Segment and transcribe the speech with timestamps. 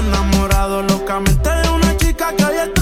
[0.00, 2.79] Enamorado locamente de una chica que hoy extraño.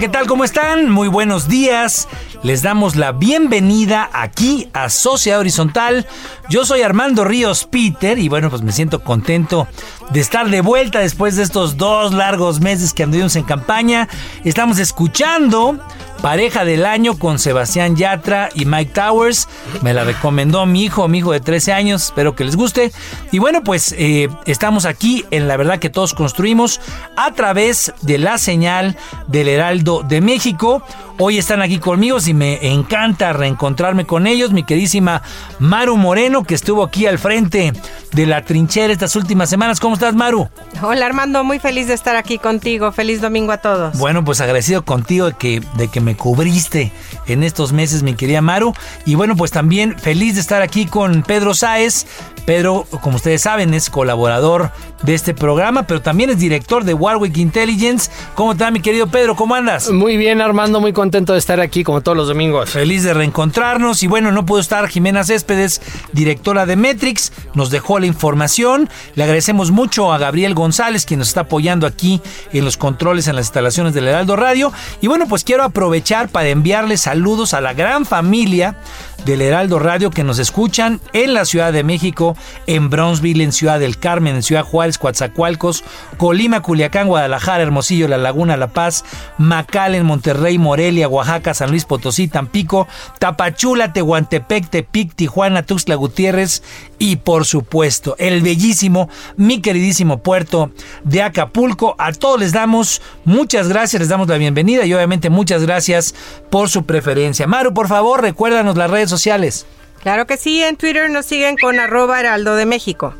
[0.00, 0.26] ¿Qué tal?
[0.26, 0.90] ¿Cómo están?
[0.90, 2.06] Muy buenos días.
[2.42, 6.06] Les damos la bienvenida aquí a Sociedad Horizontal.
[6.50, 9.66] Yo soy Armando Ríos Peter y bueno, pues me siento contento
[10.10, 14.06] de estar de vuelta después de estos dos largos meses que anduvimos en campaña.
[14.44, 15.80] Estamos escuchando
[16.22, 19.48] Pareja del Año con Sebastián Yatra y Mike Towers.
[19.82, 22.04] Me la recomendó mi hijo, mi hijo de 13 años.
[22.06, 22.92] Espero que les guste.
[23.32, 26.80] Y bueno, pues eh, estamos aquí en La Verdad que todos construimos
[27.16, 28.96] a través de la señal
[29.28, 30.82] del Heraldo de México.
[31.18, 34.52] Hoy están aquí conmigo y me encanta reencontrarme con ellos.
[34.52, 35.22] Mi queridísima
[35.58, 37.72] Maru Moreno, que estuvo aquí al frente
[38.12, 39.80] de la trinchera estas últimas semanas.
[39.80, 40.50] ¿Cómo estás, Maru?
[40.82, 41.42] Hola, Armando.
[41.42, 42.92] Muy feliz de estar aquí contigo.
[42.92, 43.98] Feliz domingo a todos.
[43.98, 46.92] Bueno, pues agradecido contigo de que, de que me cubriste
[47.26, 48.74] en estos meses, mi querida Maru.
[49.06, 52.06] Y bueno, pues también feliz de estar aquí con Pedro Sáez.
[52.44, 54.70] Pedro, como ustedes saben, es colaborador
[55.02, 58.08] de este programa, pero también es director de Warwick Intelligence.
[58.36, 59.34] ¿Cómo está, mi querido Pedro?
[59.34, 59.90] ¿Cómo andas?
[59.90, 62.70] Muy bien, Armando, muy contento de estar aquí como todos los domingos.
[62.70, 65.80] Feliz de reencontrarnos y bueno, no pudo estar Jimena Céspedes,
[66.12, 68.88] directora de Metrix, nos dejó la información.
[69.14, 72.20] Le agradecemos mucho a Gabriel González, quien nos está apoyando aquí
[72.52, 74.72] en los controles en las instalaciones del Heraldo Radio.
[75.00, 78.76] Y bueno, pues quiero aprovechar para enviarles saludos a la gran familia
[79.24, 83.80] del Heraldo Radio que nos escuchan en la Ciudad de México, en Bronzeville, en Ciudad
[83.80, 85.84] del Carmen, en Ciudad Juárez, Coatzacoalcos,
[86.16, 89.04] Colima, Culiacán, Guadalajara, Hermosillo, La Laguna, La Paz,
[89.38, 92.86] Macal, en Monterrey, Morelia, Oaxaca, San Luis Potosí, Tampico,
[93.18, 96.62] Tapachula, Tehuantepec, Tepic, Tijuana, Tuxtla Gutiérrez
[96.98, 100.70] y por supuesto el bellísimo, mi queridísimo puerto
[101.04, 101.94] de Acapulco.
[101.98, 106.14] A todos les damos muchas gracias, les damos la bienvenida y obviamente muchas gracias
[106.50, 107.46] por su preferencia.
[107.46, 109.66] Maru, por favor, recuérdanos las redes sociales.
[110.02, 113.14] Claro que sí, en Twitter nos siguen con arroba heraldo de México.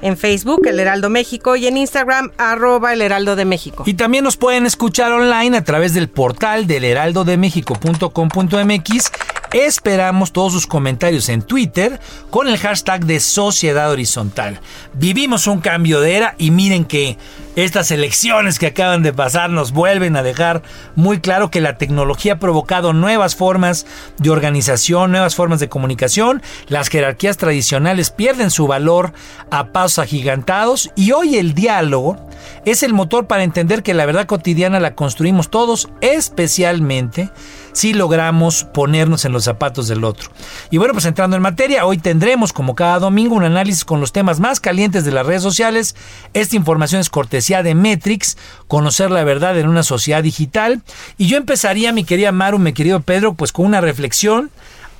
[0.00, 3.84] En Facebook, El Heraldo México, y en Instagram, arroba El Heraldo de México.
[3.86, 9.12] Y también nos pueden escuchar online a través del portal del heraldodemexico.com.mx.
[9.52, 14.60] Esperamos todos sus comentarios en Twitter con el hashtag de Sociedad Horizontal.
[14.94, 17.18] Vivimos un cambio de era y miren que
[17.54, 20.62] estas elecciones que acaban de pasar nos vuelven a dejar
[20.96, 23.84] muy claro que la tecnología ha provocado nuevas formas
[24.16, 26.40] de organización, nuevas formas de comunicación.
[26.68, 29.12] Las jerarquías tradicionales pierden su valor
[29.50, 32.16] a pasos agigantados y hoy el diálogo
[32.64, 37.30] es el motor para entender que la verdad cotidiana la construimos todos, especialmente
[37.72, 40.30] si logramos ponernos en los zapatos del otro.
[40.70, 44.12] Y bueno, pues entrando en materia, hoy tendremos como cada domingo un análisis con los
[44.12, 45.96] temas más calientes de las redes sociales.
[46.34, 48.36] Esta información es cortesía de Metrix,
[48.68, 50.82] conocer la verdad en una sociedad digital.
[51.18, 54.50] Y yo empezaría, mi querida Maru, mi querido Pedro, pues con una reflexión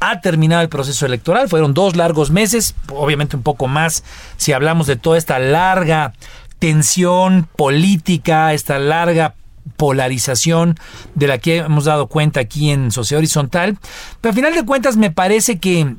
[0.00, 1.48] ha terminado el proceso electoral.
[1.48, 4.02] Fueron dos largos meses, obviamente un poco más
[4.36, 6.12] si hablamos de toda esta larga
[6.58, 9.34] tensión política, esta larga
[9.76, 10.76] polarización
[11.14, 13.78] de la que hemos dado cuenta aquí en Sociedad Horizontal.
[14.20, 15.96] Pero al final de cuentas me parece que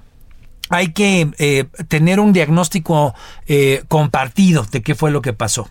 [0.69, 3.13] hay que eh, tener un diagnóstico
[3.47, 5.69] eh, compartido de qué fue lo que pasó.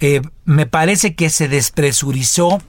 [0.00, 2.60] Eh, me parece que se despresurizó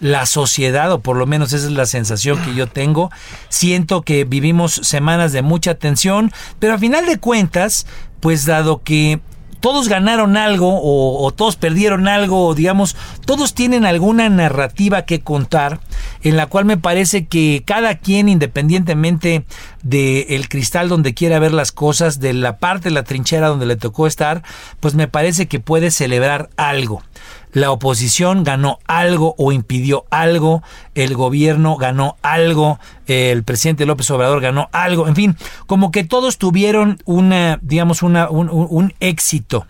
[0.00, 3.10] la sociedad, o por lo menos esa es la sensación que yo tengo.
[3.50, 7.86] Siento que vivimos semanas de mucha tensión, pero a final de cuentas,
[8.20, 9.20] pues dado que
[9.60, 15.20] todos ganaron algo o, o todos perdieron algo, o digamos, todos tienen alguna narrativa que
[15.20, 15.80] contar
[16.22, 19.44] en la cual me parece que cada quien, independientemente
[19.82, 23.76] del cristal donde quiera ver las cosas, de la parte de la trinchera donde le
[23.76, 24.42] tocó estar,
[24.80, 27.02] pues me parece que puede celebrar algo
[27.52, 30.62] la oposición ganó algo o impidió algo,
[30.94, 35.36] el gobierno ganó algo, el presidente López Obrador ganó algo, en fin,
[35.66, 39.66] como que todos tuvieron una, digamos, una, un, un éxito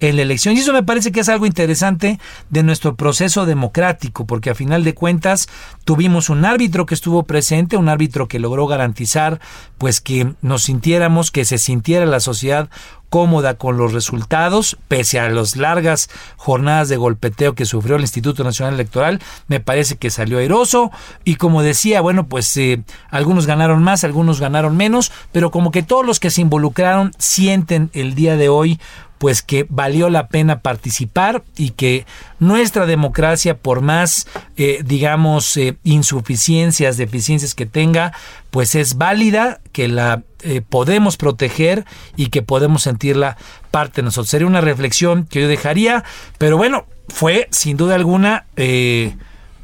[0.00, 0.56] en la elección.
[0.56, 2.18] Y eso me parece que es algo interesante
[2.48, 5.48] de nuestro proceso democrático, porque a final de cuentas
[5.84, 9.40] tuvimos un árbitro que estuvo presente, un árbitro que logró garantizar
[9.78, 12.68] pues que nos sintiéramos, que se sintiera la sociedad
[13.10, 18.44] cómoda con los resultados, pese a las largas jornadas de golpeteo que sufrió el Instituto
[18.44, 20.92] Nacional Electoral, me parece que salió airoso
[21.24, 25.82] y como decía, bueno, pues eh, algunos ganaron más, algunos ganaron menos, pero como que
[25.82, 28.78] todos los que se involucraron sienten el día de hoy
[29.20, 32.06] pues que valió la pena participar y que
[32.38, 34.26] nuestra democracia, por más,
[34.56, 38.14] eh, digamos, eh, insuficiencias, deficiencias que tenga,
[38.48, 41.84] pues es válida, que la eh, podemos proteger
[42.16, 43.36] y que podemos sentirla
[43.70, 44.30] parte de nosotros.
[44.30, 46.02] Sería una reflexión que yo dejaría,
[46.38, 48.46] pero bueno, fue sin duda alguna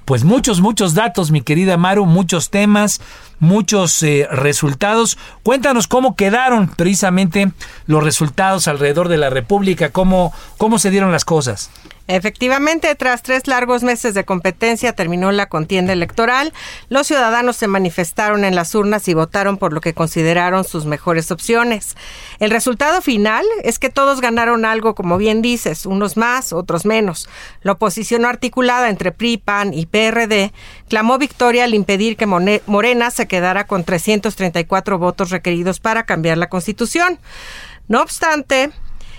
[0.04, 3.00] pues muchos, muchos datos, mi querida Maru, muchos temas,
[3.38, 5.18] muchos eh, resultados.
[5.42, 7.52] Cuéntanos cómo quedaron precisamente
[7.86, 11.70] los resultados alrededor de la República, cómo, cómo se dieron las cosas.
[12.08, 16.52] Efectivamente, tras tres largos meses de competencia terminó la contienda electoral.
[16.88, 21.32] Los ciudadanos se manifestaron en las urnas y votaron por lo que consideraron sus mejores
[21.32, 21.96] opciones.
[22.38, 27.28] El resultado final es que todos ganaron algo, como bien dices, unos más, otros menos.
[27.62, 30.52] La oposición articulada entre PRI, PAN y PRD
[30.88, 36.48] clamó victoria al impedir que Morena se quedara con 334 votos requeridos para cambiar la
[36.48, 37.18] Constitución.
[37.88, 38.70] No obstante,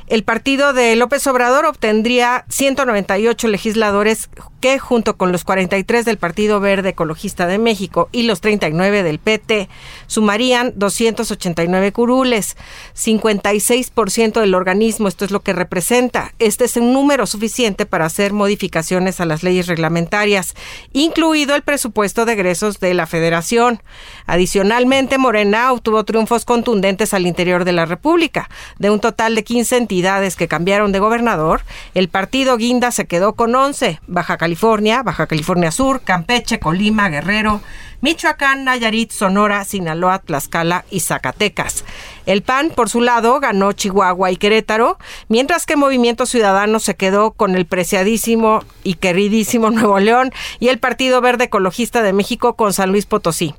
[0.07, 4.29] el partido de López Obrador obtendría 198 legisladores
[4.61, 9.19] que junto con los 43 del Partido Verde Ecologista de México y los 39 del
[9.19, 9.67] PT
[10.07, 12.55] sumarían 289 curules,
[12.95, 16.33] 56% del organismo, esto es lo que representa.
[16.39, 20.55] Este es un número suficiente para hacer modificaciones a las leyes reglamentarias,
[20.93, 23.83] incluido el presupuesto de egresos de la Federación.
[24.25, 28.49] Adicionalmente, Morena obtuvo triunfos contundentes al interior de la República.
[28.79, 29.96] De un total de 15 entidades
[30.37, 31.61] que cambiaron de gobernador,
[31.93, 37.61] el partido Guinda se quedó con 11, Baja California Baja California Sur, Campeche, Colima, Guerrero,
[38.01, 41.83] Michoacán, Nayarit, Sonora, Sinaloa, Tlaxcala y Zacatecas.
[42.25, 44.99] El PAN, por su lado, ganó Chihuahua y Querétaro,
[45.29, 50.77] mientras que Movimiento Ciudadano se quedó con el preciadísimo y queridísimo Nuevo León y el
[50.77, 53.55] Partido Verde Ecologista de México con San Luis Potosí.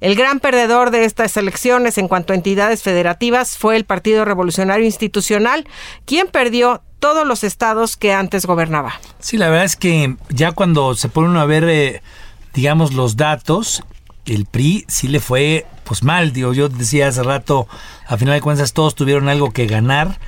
[0.00, 4.84] El gran perdedor de estas elecciones en cuanto a entidades federativas fue el Partido Revolucionario
[4.84, 5.66] Institucional,
[6.04, 8.94] quien perdió todos los estados que antes gobernaba.
[9.18, 12.02] Sí, la verdad es que ya cuando se pone uno a ver, eh,
[12.54, 13.82] digamos, los datos,
[14.24, 17.66] el PRI sí le fue pues mal, digo, yo decía hace rato,
[18.06, 20.18] a final de cuentas todos tuvieron algo que ganar.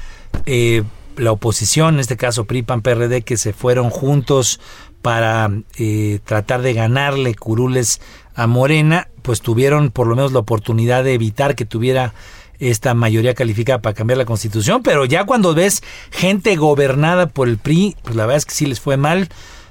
[0.47, 0.83] Eh,
[1.17, 4.61] la oposición, en este caso PRI, PAN, PRD, que se fueron juntos
[5.01, 8.01] para eh, tratar de ganarle curules
[8.35, 12.13] a Morena, pues tuvieron por lo menos la oportunidad de evitar que tuviera
[12.59, 17.57] esta mayoría calificada para cambiar la constitución, pero ya cuando ves gente gobernada por el
[17.57, 19.31] PRI, pues la verdad es que sí les fue mal,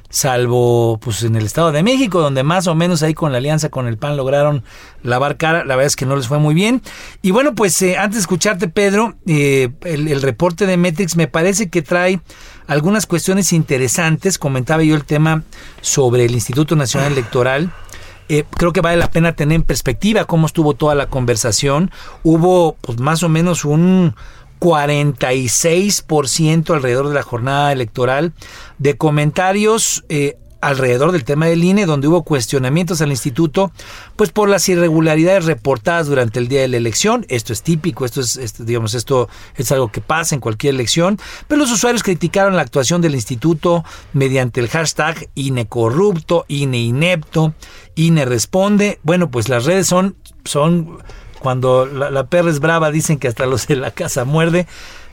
[0.10, 3.70] salvo pues en el Estado de México, donde más o menos ahí con la alianza
[3.70, 4.64] con el PAN lograron
[5.04, 6.82] lavar cara, la verdad es que no les fue muy bien.
[7.22, 11.70] Y bueno, pues eh, antes de escucharte, Pedro, eh, el, reporte de Metrix me parece
[11.70, 12.20] que trae
[12.66, 14.40] algunas cuestiones interesantes.
[14.40, 15.44] Comentaba yo el tema
[15.82, 17.72] sobre el Instituto Nacional Electoral
[18.30, 21.92] eh, creo que vale la pena tener en perspectiva cómo estuvo toda la conversación.
[22.24, 24.16] Hubo pues, más o menos un
[24.60, 28.32] 46% alrededor de la jornada electoral
[28.78, 33.72] de comentarios eh, alrededor del tema del INE, donde hubo cuestionamientos al instituto,
[34.16, 37.26] pues por las irregularidades reportadas durante el día de la elección.
[37.30, 41.20] Esto es típico, esto es, digamos, esto es algo que pasa en cualquier elección.
[41.48, 47.54] Pero los usuarios criticaron la actuación del instituto mediante el hashtag INE corrupto, INE inepto,
[47.96, 49.00] INE responde.
[49.04, 50.16] Bueno, pues las redes son,
[50.46, 51.00] son
[51.40, 54.66] cuando la, la perra es brava, dicen que hasta los de la casa muerde.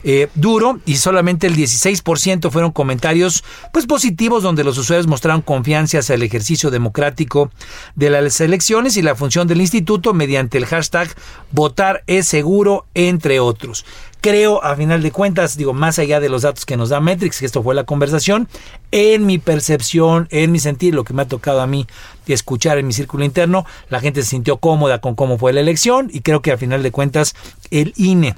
[0.03, 5.99] Eh, duro y solamente el 16% fueron comentarios pues positivos donde los usuarios mostraron confianza
[5.99, 7.51] hacia el ejercicio democrático
[7.95, 11.09] de las elecciones y la función del instituto mediante el hashtag
[11.51, 13.85] votar es seguro entre otros.
[14.21, 17.39] Creo, a final de cuentas, digo, más allá de los datos que nos da Metrix,
[17.39, 18.47] que esto fue la conversación,
[18.91, 21.87] en mi percepción, en mi sentir, lo que me ha tocado a mí
[22.33, 26.09] escuchar en mi círculo interno, la gente se sintió cómoda con cómo fue la elección
[26.13, 27.35] y creo que a final de cuentas
[27.69, 28.35] el INE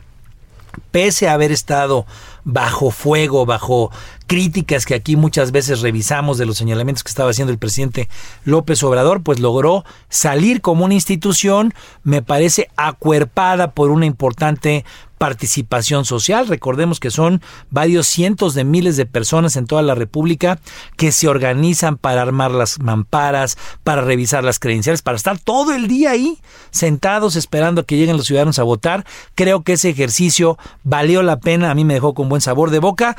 [0.91, 2.05] pese a haber estado
[2.43, 3.91] bajo fuego, bajo
[4.23, 8.09] críticas que aquí muchas veces revisamos de los señalamientos que estaba haciendo el presidente
[8.43, 14.85] López Obrador, pues logró salir como una institución, me parece, acuerpada por una importante
[15.23, 16.49] participación social.
[16.49, 20.59] Recordemos que son varios cientos de miles de personas en toda la República
[20.97, 25.87] que se organizan para armar las mamparas, para revisar las credenciales, para estar todo el
[25.87, 26.39] día ahí
[26.71, 29.05] sentados esperando a que lleguen los ciudadanos a votar.
[29.33, 32.79] Creo que ese ejercicio valió la pena, a mí me dejó con buen sabor de
[32.79, 33.15] boca.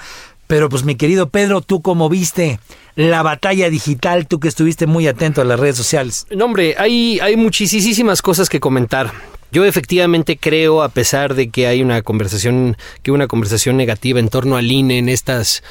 [0.55, 2.61] Pero pues mi querido Pedro, ¿tú cómo viste
[2.95, 4.29] la batalla digital?
[4.29, 6.29] Tú que estuviste muy atento a las redes sociales.
[6.31, 9.11] No, hombre, hay, hay muchísimas cosas que comentar.
[9.55, 14.29] Yo efectivamente creo, a pesar de que hay una conversación, que una conversación negativa en
[14.29, 15.63] torno al INE en estas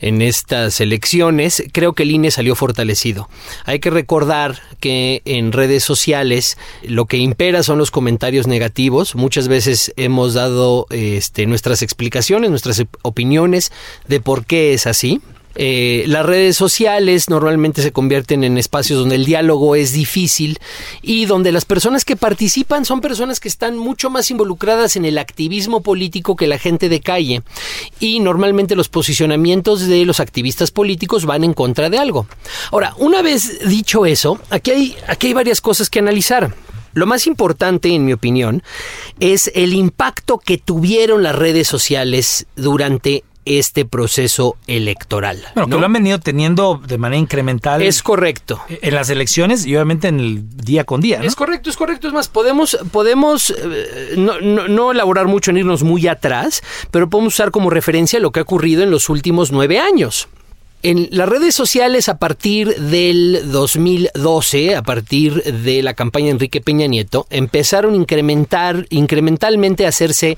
[0.00, 3.28] en estas elecciones, creo que el INE salió fortalecido.
[3.64, 9.16] Hay que recordar que en redes sociales lo que impera son los comentarios negativos.
[9.16, 13.72] Muchas veces hemos dado este, nuestras explicaciones, nuestras opiniones
[14.06, 15.20] de por qué es así.
[15.56, 20.58] Eh, las redes sociales normalmente se convierten en espacios donde el diálogo es difícil
[21.02, 25.18] y donde las personas que participan son personas que están mucho más involucradas en el
[25.18, 27.42] activismo político que la gente de calle
[28.00, 32.26] y normalmente los posicionamientos de los activistas políticos van en contra de algo.
[32.72, 36.54] Ahora, una vez dicho eso, aquí hay, aquí hay varias cosas que analizar.
[36.94, 38.62] Lo más importante, en mi opinión,
[39.18, 45.42] es el impacto que tuvieron las redes sociales durante este proceso electoral.
[45.54, 45.76] Bueno, ¿no?
[45.76, 47.82] que lo han venido teniendo de manera incremental.
[47.82, 48.60] Es correcto.
[48.68, 51.18] En las elecciones y obviamente en el día con día.
[51.18, 51.24] ¿no?
[51.24, 52.08] Es correcto, es correcto.
[52.08, 57.08] Es más, podemos, podemos eh, no, no, no, elaborar mucho en irnos muy atrás, pero
[57.08, 60.28] podemos usar como referencia lo que ha ocurrido en los últimos nueve años.
[60.84, 66.60] En las redes sociales a partir del 2012, a partir de la campaña de Enrique
[66.60, 70.36] Peña Nieto, empezaron a incrementar, incrementalmente a hacerse,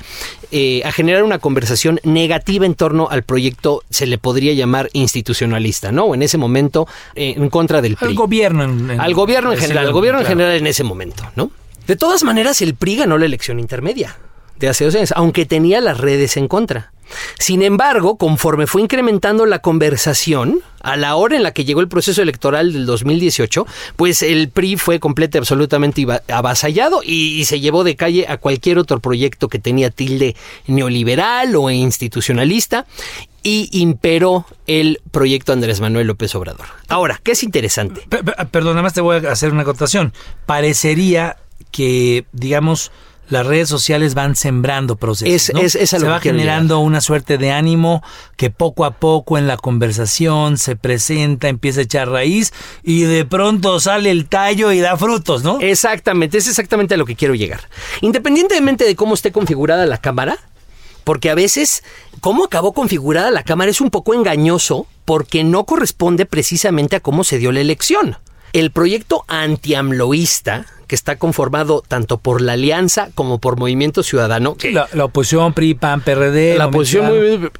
[0.53, 5.91] eh, a generar una conversación negativa en torno al proyecto, se le podría llamar institucionalista,
[5.91, 6.15] ¿no?
[6.15, 6.87] En ese momento,
[7.17, 8.11] eh, en contra del PRI.
[8.11, 11.25] Al gobierno en, en, al gobierno en general, al gobierno en general en ese momento,
[11.35, 11.51] ¿no?
[11.89, 14.17] De todas maneras, el PRI ganó la elección intermedia
[14.61, 16.93] de hace dos años, aunque tenía las redes en contra.
[17.39, 21.89] Sin embargo, conforme fue incrementando la conversación, a la hora en la que llegó el
[21.89, 27.97] proceso electoral del 2018, pues el PRI fue completamente, absolutamente avasallado y, se llevó de
[27.97, 30.37] calle a cualquier otro proyecto que tenía tilde
[30.69, 32.87] neoliberal o institucionalista
[33.43, 36.67] y imperó el proyecto Andrés Manuel López Obrador.
[36.89, 38.03] Ahora, ¿qué es interesante?
[38.09, 40.13] P perdón, nada más te voy a hacer una acotación.
[40.47, 41.37] Parecería
[41.73, 42.93] que, digamos,
[43.29, 45.49] las redes sociales van sembrando procesos.
[45.49, 45.61] Es, ¿no?
[45.61, 46.87] es, es se va generando llegar.
[46.87, 48.03] una suerte de ánimo
[48.37, 52.53] que poco a poco en la conversación se presenta, empieza a echar raíz
[52.83, 55.59] y de pronto sale el tallo y da frutos, ¿no?
[55.61, 57.69] Exactamente, es exactamente a lo que quiero llegar.
[58.01, 60.39] Independientemente de cómo esté configurada la cámara,
[61.05, 61.85] porque a veces
[62.21, 67.23] cómo acabó configurada la cámara es un poco engañoso porque no corresponde precisamente a cómo
[67.23, 68.17] se dio la elección.
[68.53, 74.57] El proyecto anti-amloísta, que está conformado tanto por la Alianza como por Movimiento Ciudadano.
[74.57, 76.57] Que la, la, oposición PRI, PAN, PRD.
[76.57, 77.51] La oposición muy,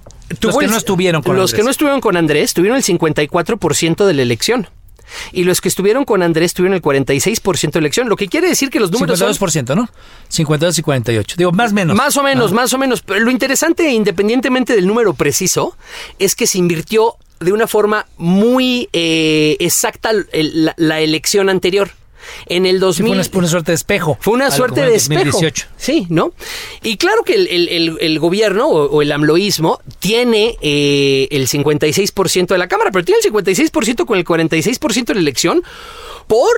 [0.41, 1.61] los que no estuvieron con Los Andrés.
[1.61, 4.69] que no estuvieron con Andrés tuvieron el 54% de la elección.
[5.33, 8.71] Y los que estuvieron con Andrés tuvieron el 46% de elección, lo que quiere decir
[8.71, 9.79] que los números 52%, son...
[9.79, 9.89] ¿no?
[10.29, 11.35] 52 y 48.
[11.39, 11.97] Digo, más o menos.
[11.97, 12.55] Más o menos, ah.
[12.55, 13.03] más o menos.
[13.03, 15.77] Pero lo interesante, independientemente del número preciso,
[16.19, 21.91] es que se invirtió de una forma muy eh, exacta la, la elección anterior.
[22.47, 22.97] En el 2000.
[22.97, 24.19] Sí, fue una, una, suerte de espejo.
[24.21, 25.25] Fue una suerte de espejo.
[25.27, 25.67] 2018.
[25.77, 26.33] Sí, ¿no?
[26.83, 32.49] Y claro que el, el, el gobierno o, o, el amloísmo tiene eh, el 56%
[32.49, 35.63] de la Cámara, pero tiene el 56% con el 46% de la elección
[36.27, 36.51] por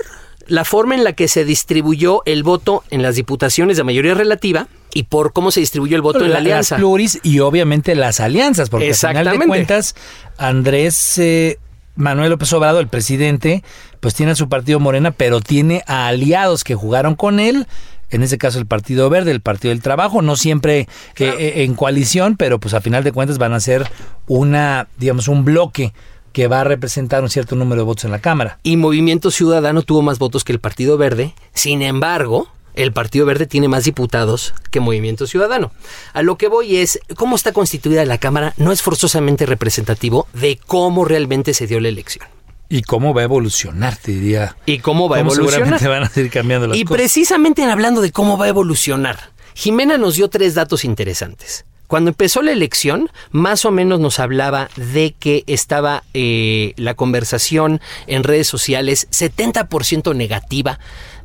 [0.49, 4.67] la forma en la que se distribuyó el voto en las diputaciones de mayoría relativa
[4.93, 6.75] y por cómo se distribuyó el voto la, en la alianza.
[6.75, 9.95] Las pluris y obviamente las alianzas, porque al final de cuentas
[10.39, 11.59] Andrés eh,
[11.95, 13.63] Manuel López Obrador, el presidente,
[14.01, 17.67] pues tiene a su partido Morena, pero tiene a aliados que jugaron con él.
[18.11, 21.39] En ese caso el Partido Verde, el Partido del Trabajo, no siempre claro.
[21.39, 23.87] eh, en coalición, pero pues a final de cuentas van a ser
[24.27, 25.93] una, digamos, un bloque
[26.33, 28.59] que va a representar un cierto número de votos en la Cámara.
[28.63, 31.35] Y Movimiento Ciudadano tuvo más votos que el Partido Verde.
[31.53, 35.73] Sin embargo, el Partido Verde tiene más diputados que Movimiento Ciudadano.
[36.13, 40.61] A lo que voy es, cómo está constituida la Cámara no es forzosamente representativo de
[40.65, 42.27] cómo realmente se dio la elección.
[42.69, 44.57] Y cómo va a evolucionar, te diría.
[44.67, 45.53] Y cómo va a evolucionar.
[45.53, 46.97] Seguramente van a seguir cambiando las y cosas.
[46.99, 51.65] precisamente hablando de cómo va a evolucionar, Jimena nos dio tres datos interesantes.
[51.89, 57.81] Cuando empezó la elección, más o menos nos hablaba de que estaba eh, la conversación
[58.07, 60.79] en redes sociales 70% negativa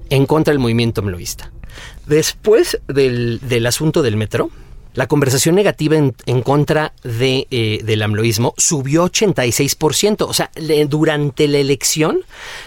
[0.10, 1.52] en contra del movimiento amloísta.
[2.08, 4.50] Después del, del, asunto del metro,
[4.94, 10.26] la conversación negativa en, en contra de, eh, del amloísmo subió 86%.
[10.28, 12.20] O sea, le- durante la elección,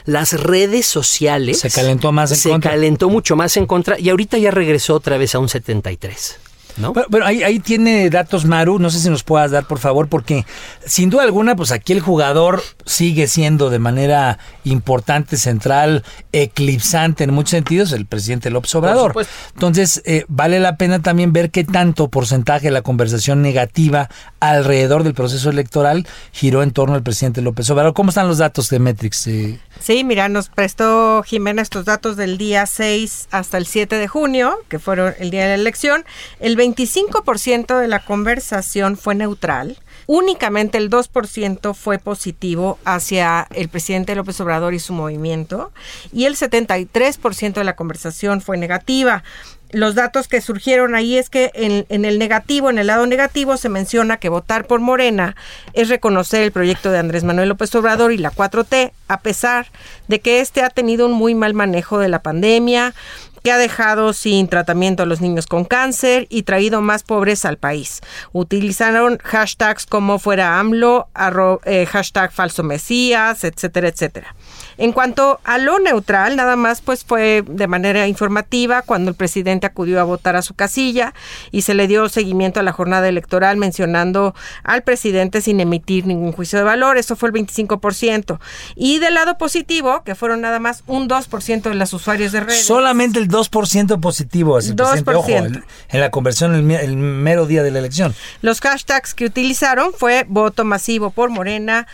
[0.07, 1.61] las redes sociales...
[1.61, 2.73] Se calentó más en se contra.
[2.73, 6.37] calentó mucho más en contra y ahorita ya regresó otra vez a un 73%.
[6.77, 6.93] ¿No?
[6.93, 10.09] Pero, pero ahí, ahí tiene datos Maru, no sé si nos puedas dar por favor,
[10.09, 10.45] porque
[10.85, 17.33] sin duda alguna, pues aquí el jugador sigue siendo de manera importante, central, eclipsante en
[17.33, 19.15] muchos sentidos el presidente López Obrador.
[19.55, 24.09] Entonces, eh, vale la pena también ver qué tanto porcentaje de la conversación negativa
[24.41, 27.95] alrededor del proceso electoral giró en torno al presidente López Obrador.
[27.95, 29.27] ¿Cómo están los datos de Metrix?
[29.27, 29.59] eh?
[29.81, 34.59] Sí, mira, nos prestó Jimena estos datos del día 6 hasta el 7 de junio,
[34.69, 36.05] que fueron el día de la elección.
[36.41, 39.79] El 25% de la conversación fue neutral.
[40.07, 45.73] Únicamente el 2% fue positivo hacia el presidente López Obrador y su movimiento.
[46.13, 49.25] Y el 73% de la conversación fue negativa.
[49.71, 53.57] Los datos que surgieron ahí es que en, en el negativo, en el lado negativo,
[53.57, 55.35] se menciona que votar por Morena
[55.73, 59.67] es reconocer el proyecto de Andrés Manuel López Obrador y la 4T, a pesar
[60.07, 62.95] de que este ha tenido un muy mal manejo de la pandemia,
[63.43, 67.59] que ha dejado sin tratamiento a los niños con cáncer y traído más pobres al
[67.59, 68.01] país.
[68.33, 74.35] Utilizaron hashtags como fuera AMLO, arro- eh, hashtag falso mesías, etcétera, etcétera.
[74.79, 79.67] En cuanto a lo neutral, nada más pues fue de manera informativa cuando el presidente
[79.67, 81.15] acudió a votar a su casilla
[81.51, 86.33] y se le dio seguimiento a la jornada electoral mencionando al presidente sin emitir ningún
[86.33, 88.39] juicio de valor, eso fue el 25%.
[88.75, 92.65] Y del lado positivo, que fueron nada más un 2% de los usuarios de redes.
[92.67, 95.11] Solamente el 2% positivo hacia el presidente.
[95.17, 95.47] Ojo, 2%.
[95.47, 98.15] el- en la conversión el, el mero día de la elección.
[98.43, 101.87] Los hashtags que utilizaron fue voto masivo por Morena,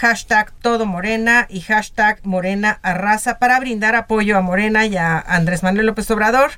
[0.00, 5.62] hashtag todo Morena y hashtag Morena arrasa para brindar apoyo a Morena y a Andrés
[5.62, 6.52] Manuel López Obrador.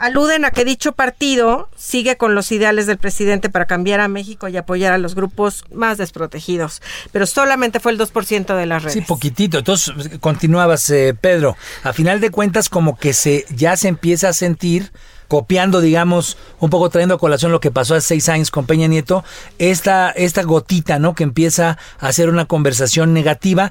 [0.00, 4.48] Aluden a que dicho partido sigue con los ideales del presidente para cambiar a México
[4.48, 6.80] y apoyar a los grupos más desprotegidos,
[7.12, 8.94] pero solamente fue el 2% de las redes.
[8.94, 9.58] Sí, poquitito.
[9.58, 11.54] Entonces, continuabas, eh, Pedro.
[11.82, 14.90] A final de cuentas, como que se ya se empieza a sentir,
[15.28, 18.88] copiando, digamos, un poco trayendo a colación lo que pasó hace seis años con Peña
[18.88, 19.22] Nieto,
[19.58, 21.14] esta, esta gotita, ¿no?
[21.14, 23.70] Que empieza a hacer una conversación negativa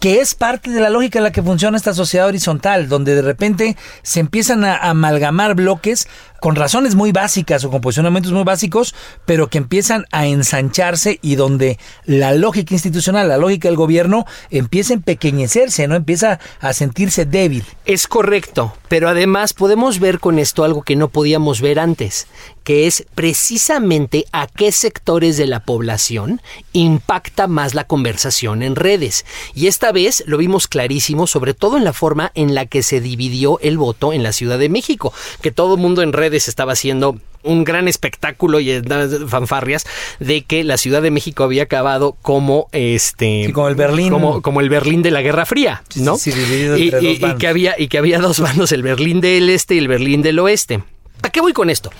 [0.00, 3.22] que es parte de la lógica en la que funciona esta sociedad horizontal, donde de
[3.22, 6.08] repente se empiezan a amalgamar bloques
[6.40, 8.94] con razones muy básicas o con posicionamientos muy básicos,
[9.24, 14.92] pero que empiezan a ensancharse y donde la lógica institucional, la lógica del gobierno empieza
[14.92, 15.94] a empequeñecerse, ¿no?
[15.94, 17.64] Empieza a sentirse débil.
[17.84, 22.26] Es correcto, pero además podemos ver con esto algo que no podíamos ver antes,
[22.64, 29.24] que es precisamente a qué sectores de la población impacta más la conversación en redes.
[29.54, 33.00] Y esta vez lo vimos clarísimo, sobre todo en la forma en la que se
[33.00, 36.72] dividió el voto en la Ciudad de México, que todo el mundo en redes estaba
[36.72, 38.82] haciendo un gran espectáculo y
[39.28, 39.86] fanfarrias
[40.18, 44.10] de que la Ciudad de México había acabado como este Sí, como el Berlín.
[44.10, 46.16] como, como el Berlín de la Guerra Fría, ¿no?
[46.18, 46.40] sí, sí,
[46.76, 49.88] y, y- que había y que había dos bandos, el Berlín del Este y el
[49.88, 50.82] Berlín del Oeste.
[51.22, 51.90] ¿A qué voy con esto?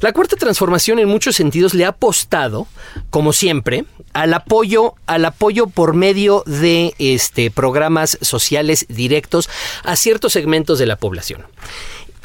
[0.00, 2.66] La cuarta transformación en muchos sentidos le ha apostado,
[3.10, 9.48] como siempre, al apoyo, al apoyo por medio de este programas sociales directos
[9.82, 11.42] a ciertos segmentos de la población.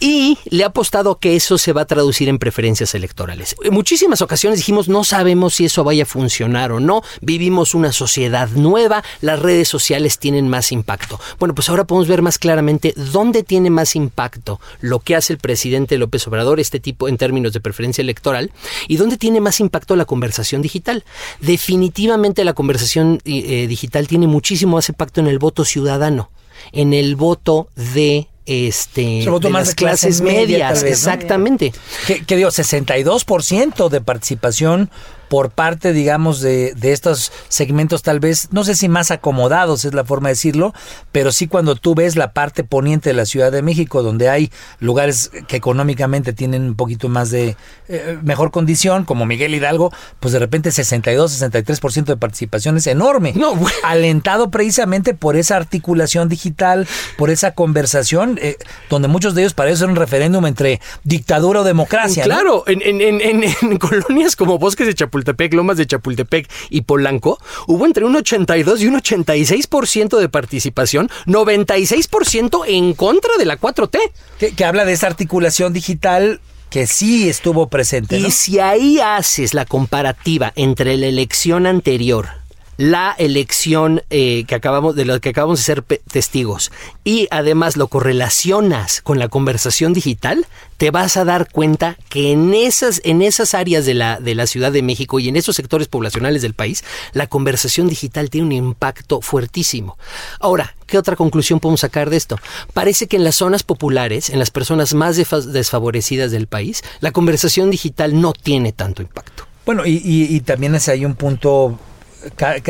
[0.04, 3.56] Y le ha apostado que eso se va a traducir en preferencias electorales.
[3.64, 7.04] En muchísimas ocasiones dijimos no sabemos si eso vaya a funcionar o no.
[7.22, 11.20] Vivimos una sociedad nueva, las redes sociales tienen más impacto.
[11.38, 15.40] Bueno, pues ahora podemos ver más claramente dónde tiene más impacto lo que hace el
[15.40, 18.52] presidente López Obrador, este tipo en términos de preferencia electoral,
[18.88, 21.04] y dónde tiene más impacto la conversación digital.
[21.42, 26.32] Definitivamente la conversación eh, digital tiene muchísimo más impacto en el voto ciudadano,
[26.72, 31.12] en el voto de este de más las de clases media, medias, tal vez, ¿no?
[31.14, 31.74] exactamente.
[32.08, 34.90] Que, que digo, 62% de participación
[35.32, 39.94] por parte, digamos, de, de estos segmentos tal vez, no sé si más acomodados es
[39.94, 40.74] la forma de decirlo,
[41.14, 44.52] pero sí cuando tú ves la parte poniente de la Ciudad de México, donde hay
[44.80, 47.56] lugares que económicamente tienen un poquito más de
[47.88, 53.32] eh, mejor condición, como Miguel Hidalgo, pues de repente 62, 63% de participación es enorme.
[53.34, 53.78] No, bueno.
[53.86, 58.58] Alentado precisamente por esa articulación digital, por esa conversación, eh,
[58.90, 62.24] donde muchos de ellos parece un referéndum entre dictadura o democracia.
[62.26, 65.21] Claro, en, en- en- en- en colonias como Bosques de Chapultepec,
[65.54, 72.64] Lomas de Chapultepec y Polanco, hubo entre un 82 y un 86% de participación, 96%
[72.68, 74.00] en contra de la 4T.
[74.40, 78.18] Que, que habla de esa articulación digital que sí estuvo presente.
[78.18, 82.41] Y si ahí haces la comparativa entre la elección anterior,
[82.82, 86.72] la elección eh, que acabamos de lo que acabamos de ser testigos
[87.04, 92.56] y además lo correlacionas con la conversación digital, te vas a dar cuenta que en
[92.56, 95.88] esas, en esas áreas de la, de la Ciudad de México y en esos sectores
[95.88, 100.00] poblacionales del país, la conversación digital tiene un impacto fuertísimo.
[100.40, 102.40] Ahora, ¿qué otra conclusión podemos sacar de esto?
[102.74, 107.70] Parece que en las zonas populares, en las personas más desfavorecidas del país, la conversación
[107.70, 109.46] digital no tiene tanto impacto.
[109.68, 111.78] Bueno, y, y, y también es ahí un punto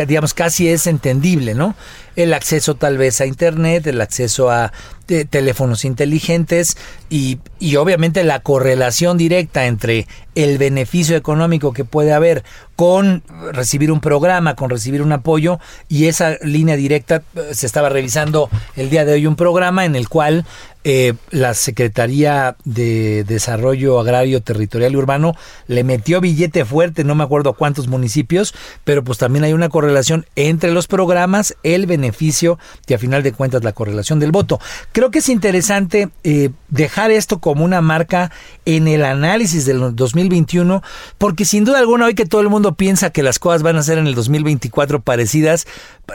[0.07, 1.75] digamos, casi es entendible, ¿no?
[2.15, 4.71] El acceso tal vez a Internet, el acceso a
[5.29, 6.77] teléfonos inteligentes
[7.09, 12.43] y, y, obviamente la correlación directa entre el beneficio económico que puede haber
[12.77, 15.59] con recibir un programa, con recibir un apoyo
[15.89, 19.95] y esa línea directa eh, se estaba revisando el día de hoy un programa en
[19.95, 20.45] el cual
[20.83, 25.35] eh, la Secretaría de Desarrollo Agrario Territorial y Urbano
[25.67, 29.69] le metió billete fuerte, no me acuerdo a cuántos municipios, pero pues también hay una
[29.69, 34.59] correlación entre los programas, el beneficio y a final de cuentas la correlación del voto.
[34.91, 38.31] Creo que es interesante eh, dejar esto como una marca
[38.65, 40.81] en el análisis del 2021,
[41.17, 43.83] porque sin duda alguna hoy que todo el mundo piensa que las cosas van a
[43.83, 45.67] ser en el 2024 parecidas,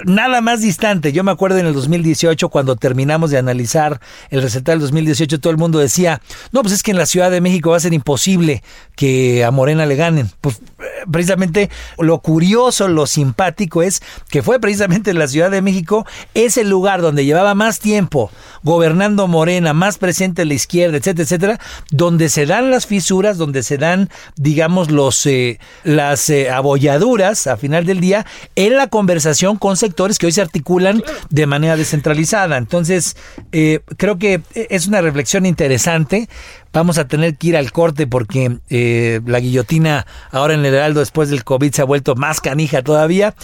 [0.05, 1.13] nada más distante.
[1.13, 4.01] Yo me acuerdo en el 2018 cuando terminamos de analizar
[4.31, 6.21] el resultado del 2018, todo el mundo decía,
[6.53, 8.63] no, pues es que en la Ciudad de México va a ser imposible
[8.95, 10.31] que a Morena le ganen.
[10.41, 15.63] Pues eh, precisamente lo curioso, lo simpático es que fue precisamente en la Ciudad de
[15.63, 18.31] México ese lugar donde llevaba más tiempo
[18.63, 23.63] gobernando Morena, más presente en la izquierda, etcétera, etcétera, donde se dan las fisuras, donde
[23.63, 29.57] se dan, digamos, los eh, las eh, abolladuras a final del día en la conversación
[29.57, 32.57] con sectores que hoy se articulan de manera descentralizada.
[32.57, 33.17] Entonces,
[33.53, 36.29] eh, creo que es una reflexión interesante.
[36.73, 41.01] Vamos a tener que ir al corte porque eh, la guillotina ahora en el Heraldo
[41.01, 43.35] después del COVID se ha vuelto más canija todavía.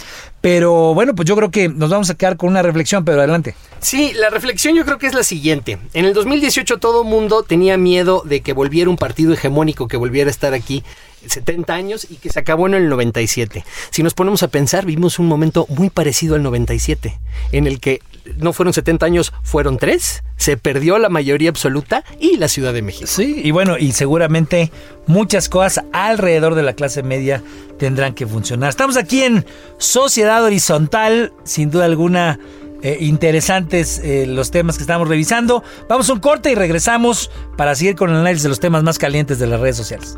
[0.41, 3.55] Pero bueno, pues yo creo que nos vamos a quedar con una reflexión, pero adelante.
[3.79, 5.77] Sí, la reflexión yo creo que es la siguiente.
[5.93, 10.29] En el 2018 todo mundo tenía miedo de que volviera un partido hegemónico que volviera
[10.29, 10.83] a estar aquí
[11.27, 13.63] 70 años y que se acabó en el 97.
[13.89, 17.19] Si nos ponemos a pensar, vimos un momento muy parecido al 97,
[17.51, 18.01] en el que
[18.37, 22.81] no fueron 70 años, fueron 3, se perdió la mayoría absoluta y la Ciudad de
[22.81, 23.07] México.
[23.07, 24.71] Sí, y bueno, y seguramente
[25.07, 27.43] muchas cosas alrededor de la clase media
[27.77, 28.69] tendrán que funcionar.
[28.69, 29.45] Estamos aquí en
[29.77, 32.39] Sociedad Horizontal, sin duda alguna.
[32.85, 35.63] Eh, interesantes eh, los temas que estamos revisando.
[35.87, 38.99] Vamos a un corte y regresamos para seguir con el análisis de los temas más
[38.99, 40.17] calientes de las redes sociales.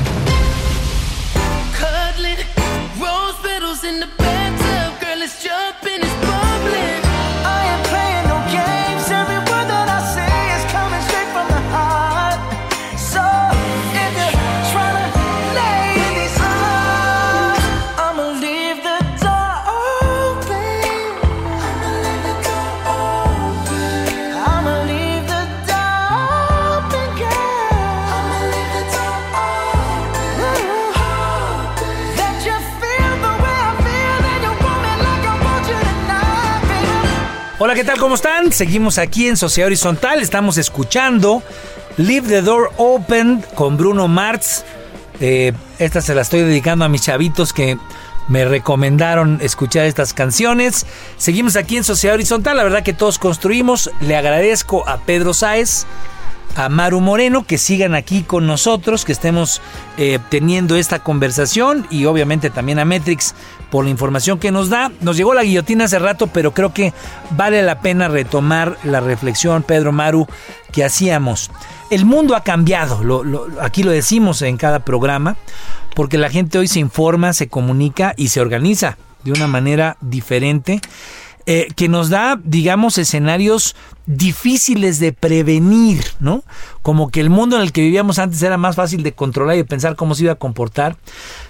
[37.75, 37.99] ¿Qué tal?
[37.99, 38.51] ¿Cómo están?
[38.51, 40.21] Seguimos aquí en Sociedad Horizontal.
[40.21, 41.41] Estamos escuchando
[41.95, 44.65] Leave the Door Open con Bruno Marx.
[45.21, 47.77] Eh, esta se la estoy dedicando a mis chavitos que
[48.27, 50.85] me recomendaron escuchar estas canciones.
[51.15, 52.57] Seguimos aquí en Sociedad Horizontal.
[52.57, 53.89] La verdad que todos construimos.
[54.01, 55.85] Le agradezco a Pedro Sáez
[56.55, 59.61] a Maru Moreno que sigan aquí con nosotros, que estemos
[59.97, 63.35] eh, teniendo esta conversación y obviamente también a Metrix
[63.69, 64.91] por la información que nos da.
[65.01, 66.93] Nos llegó la guillotina hace rato, pero creo que
[67.31, 70.27] vale la pena retomar la reflexión, Pedro Maru,
[70.71, 71.51] que hacíamos.
[71.89, 73.23] El mundo ha cambiado,
[73.59, 75.35] aquí lo decimos en cada programa,
[75.95, 80.81] porque la gente hoy se informa, se comunica y se organiza de una manera diferente
[81.45, 83.75] eh, que nos da, digamos, escenarios
[84.05, 86.43] difíciles de prevenir, ¿no?
[86.81, 89.59] Como que el mundo en el que vivíamos antes era más fácil de controlar y
[89.59, 90.97] de pensar cómo se iba a comportar.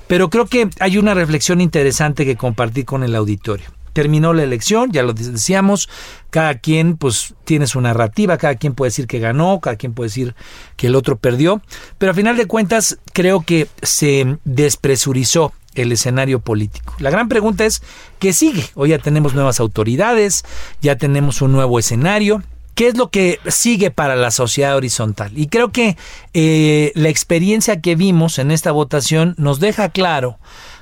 [0.08, 3.68] Pero creo que hay una reflexión interesante que compartir con el auditorio.
[3.94, 5.90] Terminó la elección, ya lo decíamos,
[6.30, 10.08] cada quien pues tiene su narrativa, cada quien puede decir que ganó, cada quien puede
[10.08, 10.34] decir
[10.78, 11.62] que el otro perdió,
[11.98, 16.96] pero a final de cuentas creo que se despresurizó el escenario político.
[17.00, 17.82] La gran pregunta es,
[18.20, 18.66] ¿qué sigue?
[18.76, 20.44] Hoy ya tenemos nuevas autoridades,
[20.82, 22.44] ya tenemos un nuevo escenario.
[22.74, 25.32] ¿qué es lo que sigue para la sociedad horizontal?
[25.36, 25.98] Y creo que
[26.34, 30.40] eh, la experiencia que vimos en esta votación nos deja claro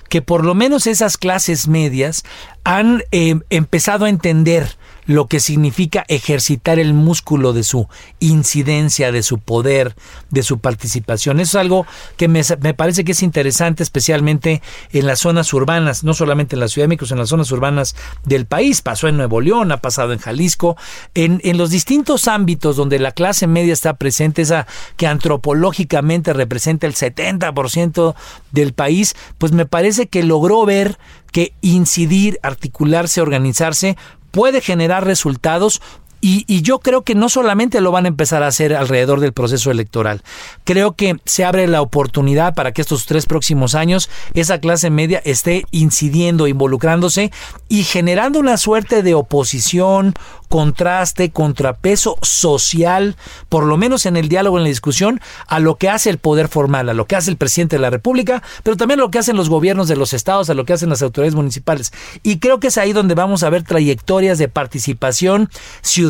[0.07, 2.23] que por lo menos esas clases medias
[2.63, 4.77] han eh, empezado a entender
[5.09, 7.87] lo que significa ejercitar el músculo de su
[8.19, 9.95] incidencia, de su poder,
[10.29, 11.39] de su participación.
[11.39, 12.43] Eso es algo que me,
[12.75, 16.95] parece que es interesante, especialmente en las zonas urbanas, no solamente en la Ciudad de
[16.95, 18.83] sino en las zonas urbanas del país.
[18.83, 20.77] Pasó en Nuevo León, ha pasado en Jalisco,
[21.15, 26.85] en, en los distintos ámbitos donde la clase media está presente, esa que antropológicamente representa
[26.85, 28.13] el 70%
[28.51, 30.99] del país, pues me parece que logró ver
[31.31, 33.97] que incidir, articularse, organizarse
[34.31, 35.81] puede generar resultados
[36.21, 39.71] y, yo creo que no solamente lo van a empezar a hacer alrededor del proceso
[39.71, 40.21] electoral,
[40.65, 45.21] creo que se abre la oportunidad para que estos tres próximos años esa clase media
[45.23, 47.31] esté incidiendo, involucrándose
[47.69, 50.13] y generando una suerte de oposición,
[50.49, 53.15] contraste, contrapeso social,
[53.47, 56.47] por lo menos en el diálogo, en la discusión, a lo que hace el poder
[56.47, 59.19] formal, a lo que hace el presidente de la República, pero también a lo que
[59.19, 61.93] hacen los gobiernos de los estados, a lo que hacen las autoridades municipales.
[62.23, 65.49] Y creo que es ahí donde vamos a ver trayectorias de participación
[65.81, 66.08] ciudadana,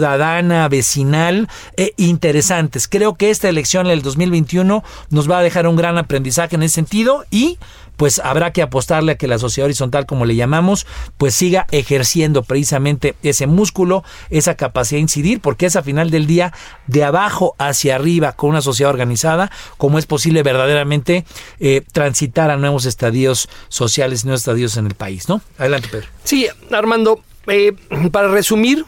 [0.70, 2.88] vecinal, e interesantes.
[2.88, 6.76] Creo que esta elección, el 2021, nos va a dejar un gran aprendizaje en ese
[6.76, 7.58] sentido y
[8.00, 12.44] pues habrá que apostarle a que la sociedad horizontal, como le llamamos, pues siga ejerciendo
[12.44, 16.54] precisamente ese músculo, esa capacidad de incidir, porque es a final del día
[16.88, 21.26] de abajo hacia arriba con una sociedad organizada, como es posible verdaderamente
[21.60, 25.42] eh, transitar a nuevos estadios sociales nuevos estadios en el país, ¿no?
[25.58, 26.08] Adelante, Pedro.
[26.24, 27.76] Sí, Armando, eh,
[28.14, 28.86] para resumir,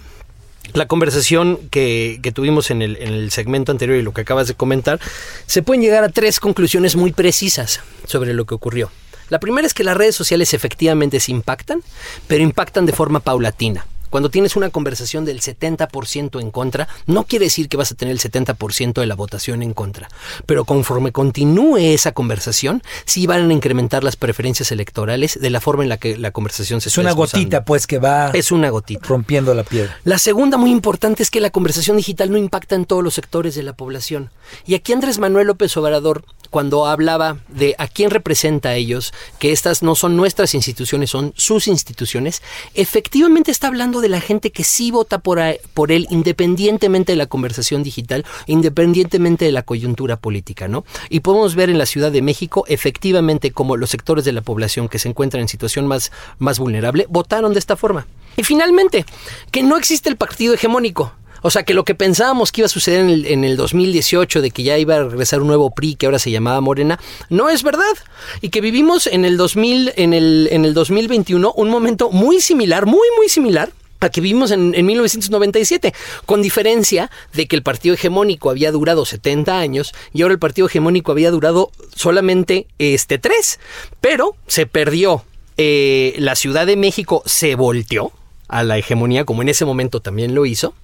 [0.74, 4.54] la conversación que, tuvimos en el, en el, segmento anterior y lo que acabas de
[4.54, 5.00] comentar,
[5.46, 8.92] se pueden llegar a tres conclusiones muy precisas sobre lo que ocurrió.
[9.30, 11.82] La primera es que las redes sociales efectivamente se impactan,
[12.28, 13.86] pero impactan de forma paulatina.
[14.12, 18.12] Cuando tienes una conversación del 70% en contra, no quiere decir que vas a tener
[18.12, 20.10] el 70% de la votación en contra.
[20.46, 25.84] Pero conforme continúe esa conversación, sí van a incrementar las preferencias electorales de la forma
[25.84, 28.32] en la que la conversación se Es una gotita, pues, que va.
[28.32, 29.08] Es una gotita.
[29.08, 29.98] Rompiendo la piedra.
[30.04, 33.56] La segunda, muy importante, es que la conversación digital no impacta en todos los sectores
[33.56, 34.30] de la población.
[34.66, 39.52] Y aquí Andrés Manuel López Obrador cuando hablaba de a quién representa a ellos, que
[39.52, 42.44] estas no son nuestras instituciones, son sus instituciones,
[42.76, 45.40] efectivamente está hablando de la gente que sí vota por,
[45.74, 50.86] por él independientemente de la conversación digital, independientemente de la coyuntura política, ¿no?
[51.10, 54.90] Y podemos ver en la Ciudad de México efectivamente como los sectores de la población
[54.90, 58.06] que se encuentran en situación más, más vulnerable votaron de esta forma.
[58.36, 59.06] Y finalmente,
[59.52, 61.14] que no existe el partido hegemónico.
[61.42, 64.42] O sea, que lo que pensábamos que iba a suceder en el, en el 2018,
[64.42, 67.00] de que ya iba a regresar un nuevo PRI que ahora se llamaba Morena,
[67.30, 67.94] no es verdad.
[68.42, 72.86] Y que vivimos en el 2000, en el, en el 2021 un momento muy similar,
[72.86, 75.94] muy, muy similar a que vivimos en, en, 1997,
[76.26, 80.68] con diferencia de que el partido hegemónico había durado 70 años y ahora el partido
[80.68, 83.60] hegemónico había durado solamente este 3,
[84.02, 85.24] pero se perdió.
[85.58, 88.12] Eh, la Ciudad de México se volteó,
[88.52, 90.76] a la hegemonía, como en ese momento también lo hizo,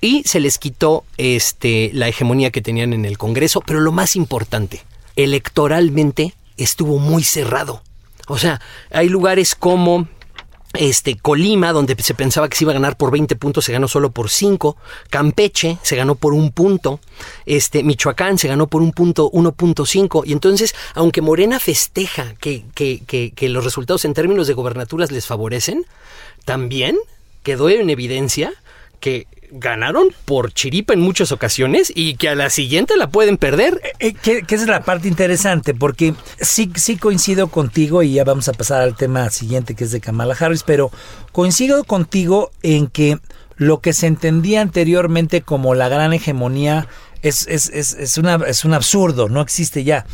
[0.00, 4.16] y se les quitó este, la hegemonía que tenían en el Congreso, pero lo más
[4.16, 4.82] importante,
[5.16, 7.82] electoralmente estuvo muy cerrado.
[8.26, 10.08] O sea, hay lugares como
[10.74, 13.86] este, Colima, donde se pensaba que se iba a ganar por 20 puntos, se ganó
[13.86, 14.76] solo por 5.
[15.08, 17.00] Campeche se ganó por un punto.
[17.46, 20.24] Este, Michoacán se ganó por un punto 1.5.
[20.26, 25.12] Y entonces, aunque Morena festeja que, que, que, que, los resultados en términos de gobernaturas
[25.12, 25.86] les favorecen,
[26.44, 26.96] también
[27.42, 28.52] quedó en evidencia
[29.00, 29.26] que
[29.56, 33.80] ganaron por chiripa en muchas ocasiones y que a la siguiente la pueden perder.
[34.00, 38.48] Eh, eh, que, es la parte interesante, porque sí, sí coincido contigo y ya vamos
[38.48, 40.90] a pasar al tema siguiente que es de Kamala Harris, pero
[41.32, 43.18] coincido contigo en que
[43.56, 46.88] lo que se entendía anteriormente como la gran hegemonía
[47.24, 50.04] es, es, es, es, una, es un absurdo, no existe ya.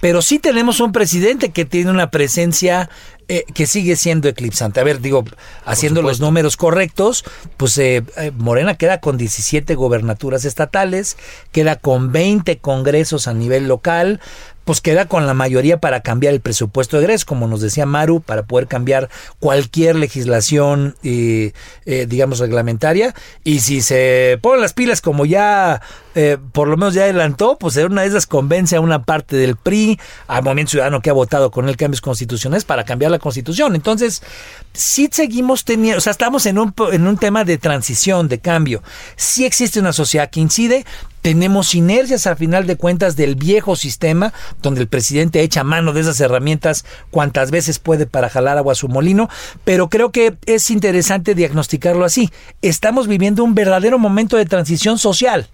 [0.00, 2.88] Pero sí tenemos un presidente que tiene una presencia
[3.32, 4.80] eh, que sigue siendo eclipsante.
[4.80, 5.24] A ver, digo,
[5.64, 7.24] haciendo los números correctos,
[7.56, 11.16] pues eh, eh, Morena queda con 17 gobernaturas estatales,
[11.52, 14.20] queda con 20 congresos a nivel local,
[14.64, 18.20] pues queda con la mayoría para cambiar el presupuesto de egreso, como nos decía Maru,
[18.20, 23.14] para poder cambiar cualquier legislación, digamos, reglamentaria.
[23.44, 25.80] Y si se ponen las pilas como ya
[26.14, 29.36] eh, por lo menos ya adelantó, pues en una de esas convence a una parte
[29.36, 33.18] del PRI, al Movimiento Ciudadano que ha votado con el cambios constitucionales para cambiar la
[33.18, 33.74] constitución.
[33.74, 34.22] Entonces,
[34.72, 38.82] sí seguimos teniendo, o sea, estamos en un, en un tema de transición, de cambio.
[39.16, 40.84] Sí existe una sociedad que incide,
[41.22, 46.00] tenemos inercias al final de cuentas del viejo sistema, donde el presidente echa mano de
[46.00, 49.28] esas herramientas cuantas veces puede para jalar agua a su molino,
[49.64, 52.30] pero creo que es interesante diagnosticarlo así.
[52.62, 55.48] Estamos viviendo un verdadero momento de transición social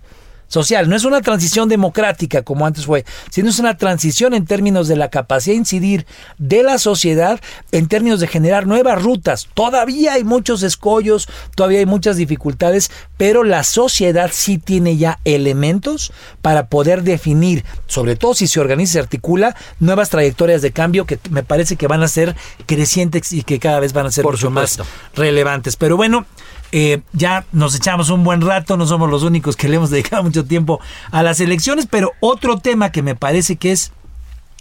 [0.48, 0.88] social.
[0.88, 4.96] No es una transición democrática como antes fue, sino es una transición en términos de
[4.96, 6.06] la capacidad de incidir
[6.38, 7.40] de la sociedad,
[7.72, 9.48] en términos de generar nuevas rutas.
[9.54, 16.12] Todavía hay muchos escollos, todavía hay muchas dificultades, pero la sociedad sí tiene ya elementos
[16.42, 21.06] para poder definir, sobre todo si se organiza y se articula, nuevas trayectorias de cambio
[21.06, 24.24] que me parece que van a ser crecientes y que cada vez van a ser
[24.24, 24.78] mucho más
[25.14, 25.76] relevantes.
[25.76, 26.26] Pero bueno,
[26.72, 30.22] eh, ya nos echamos un buen rato, no somos los únicos que le hemos dedicado
[30.22, 33.92] mucho tiempo a las elecciones, pero otro tema que me parece que es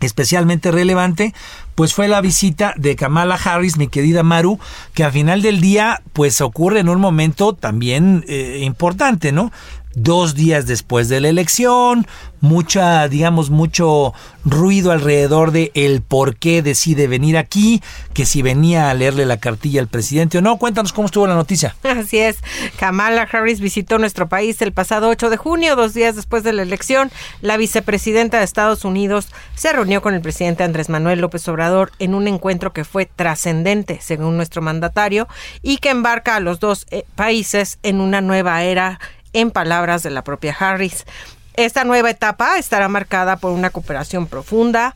[0.01, 1.33] especialmente relevante,
[1.73, 4.59] pues fue la visita de Kamala Harris, mi querida Maru,
[4.93, 9.51] que al final del día, pues ocurre en un momento también eh, importante, ¿no?
[9.95, 12.05] Dos días después de la elección,
[12.41, 17.81] mucha, digamos, mucho ruido alrededor de el por qué decide venir aquí,
[18.13, 20.57] que si venía a leerle la cartilla al presidente o no.
[20.57, 21.75] Cuéntanos cómo estuvo la noticia.
[21.83, 22.37] Así es.
[22.77, 26.61] Kamala Harris visitó nuestro país el pasado 8 de junio, dos días después de la
[26.61, 27.11] elección.
[27.41, 32.13] La vicepresidenta de Estados Unidos se reunió con el presidente Andrés Manuel López Obrador en
[32.13, 35.27] un encuentro que fue trascendente, según nuestro mandatario,
[35.61, 38.99] y que embarca a los dos eh, países en una nueva era
[39.35, 41.05] en palabras de la propia Harris.
[41.55, 44.95] Esta nueva etapa estará marcada por una cooperación profunda,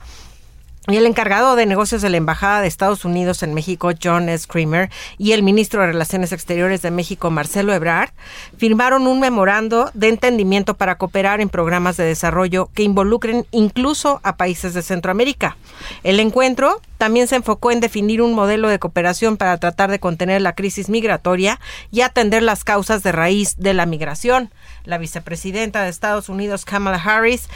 [0.89, 4.47] y el encargado de negocios de la Embajada de Estados Unidos en México, John S.
[4.47, 8.09] Kramer, y el ministro de Relaciones Exteriores de México, Marcelo Ebrard,
[8.57, 14.35] firmaron un memorando de entendimiento para cooperar en programas de desarrollo que involucren incluso a
[14.35, 15.57] países de Centroamérica.
[16.03, 20.41] El encuentro también se enfocó en definir un modelo de cooperación para tratar de contener
[20.41, 21.59] la crisis migratoria
[21.91, 24.51] y atender las causas de raíz de la migración.
[24.85, 27.49] La vicepresidenta de Estados Unidos, Kamala Harris,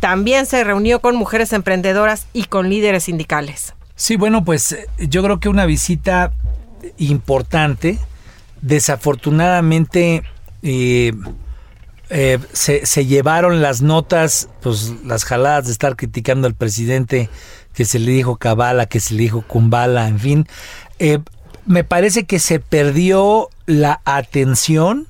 [0.00, 3.74] también se reunió con mujeres emprendedoras y con líderes sindicales.
[3.96, 6.32] Sí, bueno, pues eh, yo creo que una visita
[6.98, 7.98] importante.
[8.60, 10.22] Desafortunadamente
[10.62, 11.12] eh,
[12.10, 17.28] eh, se, llevaron las notas, pues las jaladas de estar criticando al presidente
[17.74, 20.46] que se le dijo Cabala, que se le dijo Kumbala, en fin.
[21.66, 25.06] me parece que se perdió la atención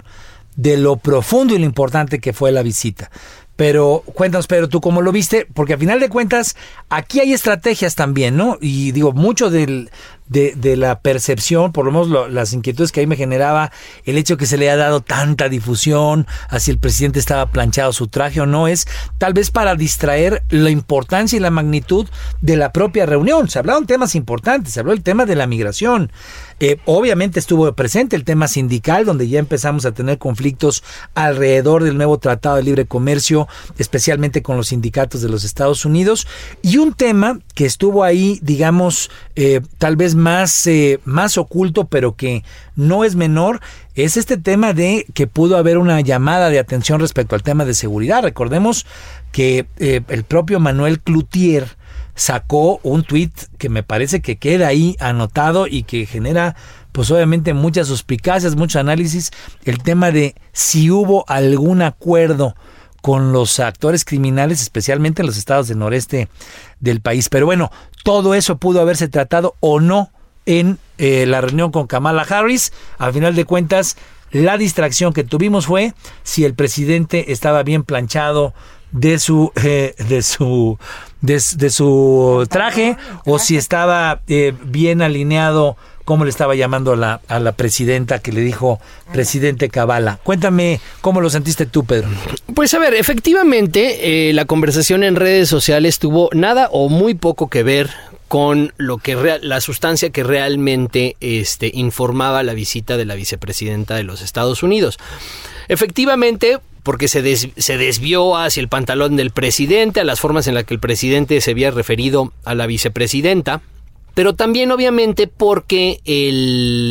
[0.57, 3.11] de lo profundo y lo importante que fue la visita.
[3.57, 6.57] Pero cuéntanos, Pedro, tú cómo lo viste, porque a final de cuentas
[6.89, 8.59] aquí hay estrategias también, ¿no?
[8.61, 9.91] Y digo, mucho del,
[10.27, 13.71] de, la percepción, por lo menos las inquietudes que ahí me generaba,
[14.05, 17.93] el hecho que se le ha dado tanta difusión a si el presidente estaba planchado
[17.93, 18.87] su traje o no, es
[19.19, 22.09] tal vez para distraer la importancia y la magnitud
[22.41, 23.49] de la propia reunión.
[23.49, 26.11] Se hablaron temas importantes, se habló el tema de la migración,
[26.61, 30.83] eh, obviamente estuvo presente el tema sindical, donde ya empezamos a tener conflictos
[31.15, 36.27] alrededor del nuevo Tratado de Libre Comercio, especialmente con los sindicatos de los Estados Unidos,
[36.63, 42.15] y un tema que estuvo ahí, digamos, eh, tal vez más, eh, más oculto, pero
[42.15, 42.45] que
[42.77, 43.61] no es menor,
[43.95, 47.75] es este tema de que pudo haber una llamada de atención respecto al tema de
[47.75, 48.23] seguridad.
[48.23, 48.87] Recordemos
[49.31, 51.77] que el propio Manuel Cloutier,
[52.15, 56.57] sacó un tweet que me parece que queda ahí anotado y que genera
[56.93, 59.33] pues obviamente muchas suspicacias, mucho análisis,
[59.65, 62.55] el tema de si hubo algún acuerdo
[63.03, 66.29] con los actores criminales, especialmente en los estados del noreste
[66.79, 67.29] del país.
[67.29, 67.71] Pero bueno,
[68.05, 70.11] todo eso pudo haberse tratado o no
[70.47, 72.73] en eh, la reunión con Kamala Harris.
[72.97, 73.97] Al final de cuentas,
[74.31, 78.55] la distracción que tuvimos fue si el presidente estaba bien planchado
[78.93, 80.79] de su eh, de su
[81.25, 87.21] de, su traje o si estaba eh, bien alineado como le estaba llamando a la,
[87.29, 88.79] a la presidenta que le dijo
[89.13, 90.19] presidente Cabala.
[90.23, 92.09] Cuéntame cómo lo sentiste tú, Pedro.
[92.55, 97.49] Pues a ver, efectivamente, eh, la conversación en redes sociales tuvo nada o muy poco
[97.49, 97.91] que ver
[98.29, 104.03] con lo que la sustancia que realmente este, informaba la visita de la vicepresidenta de
[104.03, 104.99] los Estados Unidos.
[105.69, 110.75] Efectivamente, porque se, desvió hacia el pantalón del presidente, a las formas en las que
[110.75, 113.63] el presidente se había referido a la vicepresidenta,
[114.15, 116.01] pero también obviamente porque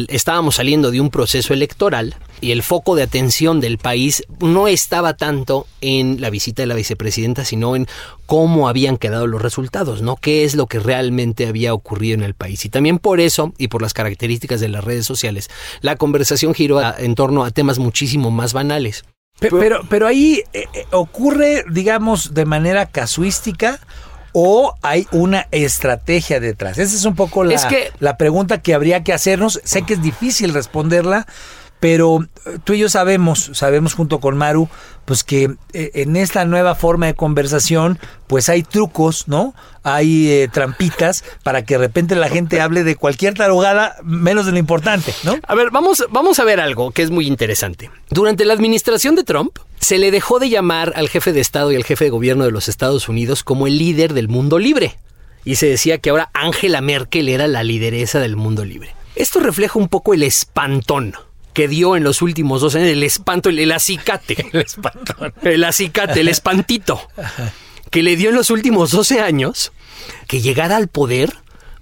[0.10, 5.14] estábamos saliendo de un proceso electoral y el foco de atención del país no estaba
[5.14, 7.88] tanto en la visita de la vicepresidenta, sino en
[8.26, 10.18] cómo habían quedado los resultados, ¿no?
[10.18, 12.66] ¿Qué es lo que realmente había ocurrido en el país?
[12.66, 16.82] Y también por eso, y por las características de las redes sociales, la conversación giró
[16.98, 19.06] en torno a temas muchísimo más banales.
[19.40, 23.80] Pe- Pero, pero ahí eh, eh, ocurre, digamos, de manera casuística
[24.32, 26.78] o hay una estrategia detrás.
[26.78, 29.60] Esa es un poco la, Es que- la pregunta que habría que hacernos.
[29.64, 31.28] Sé que es difícil responderla,
[31.84, 34.70] pero eh, tú y yo sabemos, sabemos junto con Maru,
[35.04, 39.54] pues que eh, en esta nueva forma de conversación, pues hay trucos, ¿no?
[39.84, 44.54] Hay eh, trampitas para que de repente la gente hable de cualquier tarugada menos de
[44.54, 45.36] lo importante, ¿no?
[45.46, 47.92] A ver, vamos, vamos a ver algo que es muy interesante.
[48.10, 51.76] Durante la administración de Trump, se le dejó de llamar al jefe de Estado y
[51.76, 54.98] al jefe de gobierno de los Estados Unidos como el líder del mundo libre.
[55.44, 58.96] Y se decía que ahora Angela Merkel era la lideresa del mundo libre.
[59.18, 61.14] Esto refleja un poco el espantón
[61.54, 64.48] que dio en los últimos dos años, el espanto, el, el acicate.
[64.54, 65.34] El espantón.
[65.44, 67.00] El acicate, el espantito.
[67.90, 69.72] Que le dio en los últimos 12 años
[70.28, 71.34] que llegara al poder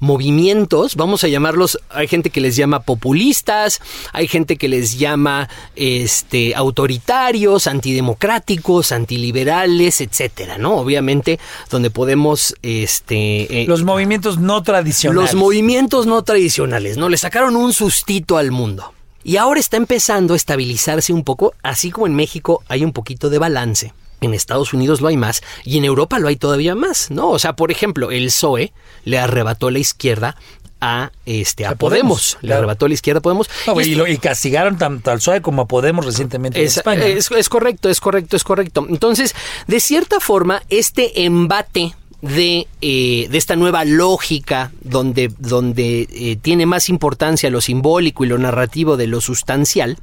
[0.02, 3.80] movimientos, vamos a llamarlos, hay gente que les llama populistas,
[4.14, 10.78] hay gente que les llama este autoritarios, antidemocráticos, antiliberales, etcétera, ¿no?
[10.78, 15.34] Obviamente, donde podemos este eh, Los movimientos no tradicionales.
[15.34, 17.08] los movimientos no tradicionales, ¿no?
[17.08, 18.92] Le sacaron un sustito al mundo.
[19.24, 23.30] Y ahora está empezando a estabilizarse un poco, así como en México hay un poquito
[23.30, 23.94] de balance.
[24.22, 27.30] En Estados Unidos lo hay más y en Europa lo hay todavía más, ¿no?
[27.30, 28.72] O sea, por ejemplo, el PSOE
[29.04, 30.36] le arrebató la izquierda
[30.80, 32.02] a este a A Podemos,
[32.34, 32.60] Podemos, le claro.
[32.60, 33.50] arrebató la izquierda a Podemos.
[33.66, 36.78] No, Y y, lo- y castigaron tanto al PSOE como a Podemos recientemente en es,
[36.78, 37.06] España.
[37.06, 38.86] es- es correcto, es correcto, es correcto.
[38.90, 39.34] Entonces,
[39.68, 46.66] de cierta forma, este embate de, eh, de esta nueva lógica donde, donde eh, tiene
[46.66, 49.98] más importancia lo simbólico y lo narrativo de lo sustancial,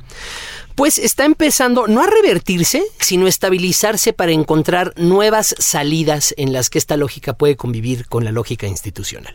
[0.78, 6.70] pues está empezando no a revertirse, sino a estabilizarse para encontrar nuevas salidas en las
[6.70, 9.34] que esta lógica puede convivir con la lógica institucional.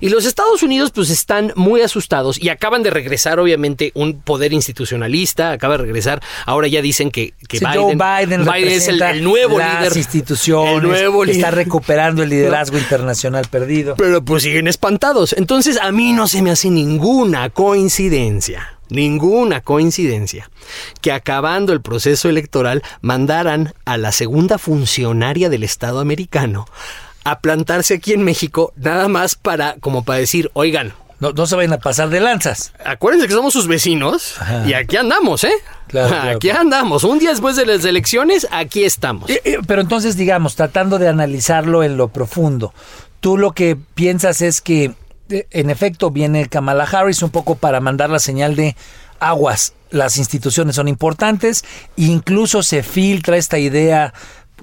[0.00, 4.52] Y los Estados Unidos pues están muy asustados y acaban de regresar obviamente un poder
[4.52, 7.98] institucionalista, acaba de regresar, ahora ya dicen que, que Sí, Biden,
[8.44, 9.96] Joe Biden, es el, nuevo las líder.
[9.96, 11.54] instituciones, el nuevo está líder.
[11.54, 13.96] recuperando el liderazgo internacional perdido.
[13.96, 15.32] Pero pues siguen espantados.
[15.32, 20.50] Entonces a mí no se me hace ninguna coincidencia, ninguna coincidencia,
[21.00, 26.66] que acabando el proceso electoral mandaran a la segunda funcionaria del Estado americano
[27.24, 31.56] a plantarse aquí en México, nada más para, como para decir, oigan, No, no se
[31.56, 32.72] vayan a pasar de lanzas.
[32.84, 34.64] acuérdense que somos sus vecinos Ajá.
[34.66, 35.52] y aquí andamos, ¿eh?
[35.86, 36.60] Claro, claro, aquí claro.
[36.62, 37.04] andamos.
[37.04, 39.30] Un día después de las elecciones, aquí estamos.
[39.30, 42.74] Eh, eh, Pero entonces, digamos, tratando de analizarlo en lo profundo,
[43.20, 44.92] tú lo que piensas es que,
[45.28, 48.76] en efecto, viene Kamala Harris un poco para mandar la señal de
[49.20, 51.64] aguas, las instituciones son importantes,
[51.96, 54.12] incluso se filtra esta idea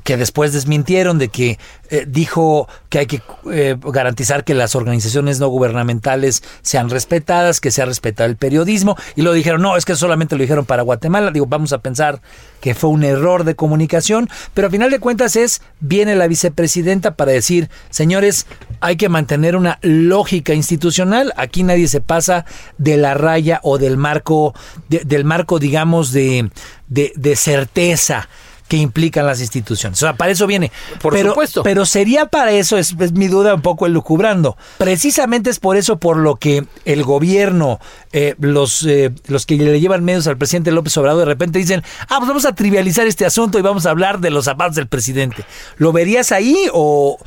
[0.03, 3.21] que después desmintieron de que eh, dijo que hay que
[3.51, 9.21] eh, garantizar que las organizaciones no gubernamentales sean respetadas, que sea respetado el periodismo, y
[9.21, 12.21] lo dijeron, no, es que solamente lo dijeron para Guatemala, digo, vamos a pensar
[12.61, 17.15] que fue un error de comunicación, pero a final de cuentas es, viene la vicepresidenta
[17.15, 18.45] para decir, señores,
[18.79, 22.45] hay que mantener una lógica institucional, aquí nadie se pasa
[22.77, 24.53] de la raya o del marco,
[24.89, 26.49] de- del marco, digamos, de,
[26.87, 28.27] de, de certeza
[28.71, 30.01] que implican las instituciones.
[30.01, 30.71] O sea, para eso viene.
[31.01, 31.61] Por pero, supuesto.
[31.61, 34.55] Pero sería para eso, es, es mi duda un poco elucubrando.
[34.77, 37.81] Precisamente es por eso por lo que el gobierno,
[38.13, 41.83] eh, los, eh, los que le llevan medios al presidente López Obrador, de repente dicen,
[42.07, 44.87] ah, pues vamos a trivializar este asunto y vamos a hablar de los zapatos del
[44.87, 45.43] presidente.
[45.75, 47.17] ¿Lo verías ahí o...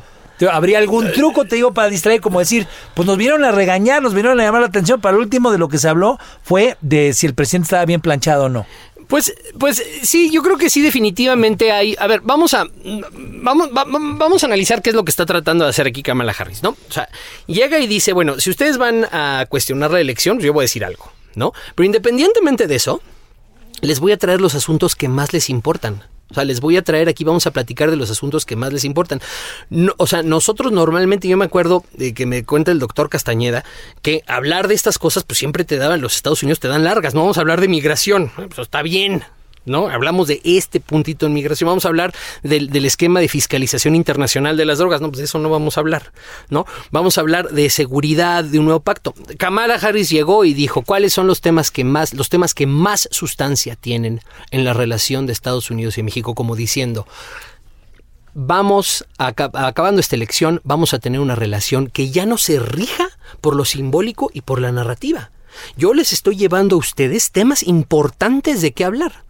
[0.51, 2.19] ¿Habría algún truco, te digo, para distraer?
[2.19, 5.21] Como decir, pues nos vinieron a regañar, nos vinieron a llamar la atención, para el
[5.21, 8.49] último de lo que se habló fue de si el presidente estaba bien planchado o
[8.49, 8.65] no.
[9.07, 11.95] Pues, pues sí, yo creo que sí, definitivamente hay.
[11.99, 12.65] A ver, vamos a
[13.41, 16.01] vamos, va- va- vamos a analizar qué es lo que está tratando de hacer aquí
[16.03, 16.69] Kamala Harris, ¿no?
[16.89, 17.07] O sea,
[17.47, 20.83] llega y dice, bueno, si ustedes van a cuestionar la elección, yo voy a decir
[20.85, 21.53] algo, ¿no?
[21.75, 23.01] Pero independientemente de eso,
[23.81, 26.03] les voy a traer los asuntos que más les importan.
[26.35, 28.73] O sea, les voy a traer aquí, vamos a platicar de los asuntos que más
[28.73, 29.21] les importan.
[29.69, 33.63] No, o sea, nosotros normalmente, yo me acuerdo de que me cuenta el doctor Castañeda,
[34.01, 37.13] que hablar de estas cosas, pues siempre te daban, los Estados Unidos te dan largas,
[37.13, 39.23] no vamos a hablar de migración, pues está bien,
[39.65, 39.89] ¿no?
[39.89, 42.13] Hablamos de este puntito en migración, vamos a hablar
[42.43, 45.77] del, del esquema de fiscalización internacional de las drogas, no, pues de eso no vamos
[45.77, 46.11] a hablar,
[46.49, 46.65] ¿no?
[46.91, 49.13] Vamos a hablar de seguridad, de un nuevo pacto.
[49.37, 53.07] Kamala Harris llegó y dijo, ¿cuáles son los temas que más, los temas que más
[53.11, 56.35] sustancia tienen en la relación de Estados Unidos y México?
[56.35, 57.07] Como diciendo,
[58.33, 63.07] vamos, acabando esta elección, vamos a tener una relación que ya no se rija
[63.41, 65.31] por lo simbólico y por la narrativa.
[65.77, 69.24] Yo les estoy llevando a ustedes temas importantes de qué hablar.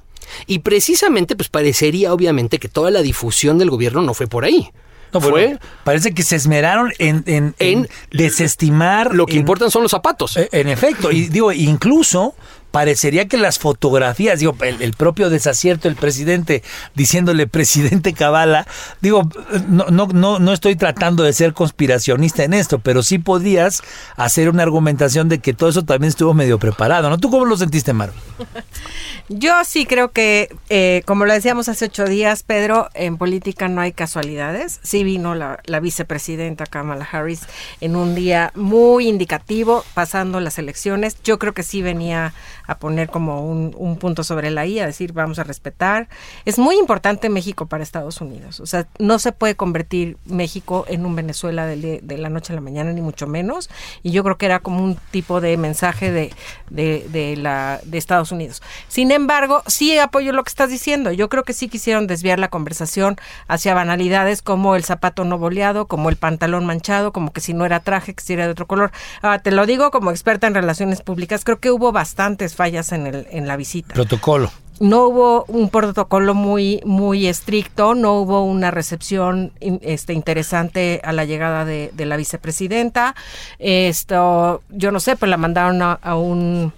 [0.47, 4.69] Y precisamente, pues parecería obviamente que toda la difusión del gobierno no fue por ahí.
[5.13, 9.83] No, fue parece que se esmeraron en, en- en En desestimar lo que importan son
[9.83, 10.35] los zapatos.
[10.37, 12.35] Eh, En efecto, y digo, incluso
[12.75, 16.61] parecería que las fotografías, digo, el, propio desacierto del presidente
[16.93, 18.67] diciéndole presidente Cabala,
[18.99, 19.29] digo,
[19.69, 23.81] no, no, no, no estoy tratando de ser conspiracionista en esto, pero sí podías
[24.17, 27.17] hacer una argumentación de que todo eso también estuvo medio preparado, ¿no?
[27.17, 28.11] ¿Tú cómo lo sentiste, Maru?
[29.29, 33.79] Yo sí creo que, eh, como lo decíamos hace ocho días, Pedro, en política no
[33.79, 34.81] hay casualidades.
[34.83, 37.43] Sí vino la, la, vicepresidenta Kamala Harris
[37.79, 41.15] en un día muy indicativo, pasando las elecciones.
[41.23, 42.33] Yo creo que sí venía
[42.67, 46.07] a poner como un, un punto sobre la I, a decir vamos a respetar.
[46.45, 48.59] Es muy importante México para Estados Unidos.
[48.59, 52.55] O sea, no se puede convertir México en un Venezuela de, de la noche a
[52.55, 53.69] la mañana, ni mucho menos.
[54.03, 56.33] Y yo creo que era como un tipo de mensaje de,
[56.69, 58.61] de, de la, de Estados Unidos.
[58.87, 61.11] Sin embargo, sí apoyo lo que estás diciendo.
[61.11, 65.87] Yo creo que sí quisieron desviar la conversación hacia banalidades como el zapato no boleado,
[65.87, 68.67] como el pantalón manchado, como que si no era traje, que si era de otro
[68.67, 68.91] color.
[69.21, 73.07] Ah, te lo digo como experta en relaciones públicas, creo que hubo bastantes fallas en,
[73.07, 73.93] el, en la visita.
[73.93, 81.13] Protocolo no hubo un protocolo muy muy estricto, no hubo una recepción este interesante a
[81.13, 83.15] la llegada de, de la vicepresidenta.
[83.59, 86.73] Esto, yo no sé, pues la mandaron a, a un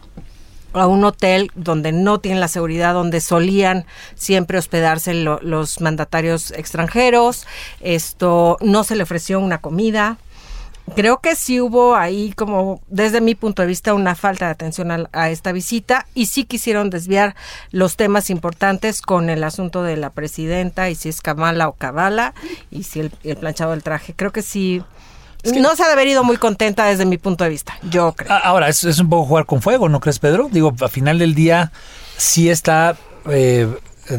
[0.74, 6.52] a un hotel donde no tienen la seguridad, donde solían siempre hospedarse lo, los mandatarios
[6.52, 7.48] extranjeros.
[7.80, 10.18] Esto no se le ofreció una comida.
[10.96, 14.92] Creo que sí hubo ahí como, desde mi punto de vista, una falta de atención
[14.92, 17.36] a, a, esta visita y sí quisieron desviar
[17.72, 22.34] los temas importantes con el asunto de la presidenta y si es Kamala o Kabala
[22.72, 24.14] y si el, el planchado del traje.
[24.16, 24.82] Creo que sí
[25.44, 27.78] es que no se ha de haber ido muy contenta desde mi punto de vista,
[27.90, 28.34] yo creo.
[28.44, 30.50] Ahora, es, es un poco jugar con fuego, ¿no crees, Pedro?
[30.52, 31.72] Digo, al final del día
[32.18, 32.98] sí está,
[33.30, 33.68] eh,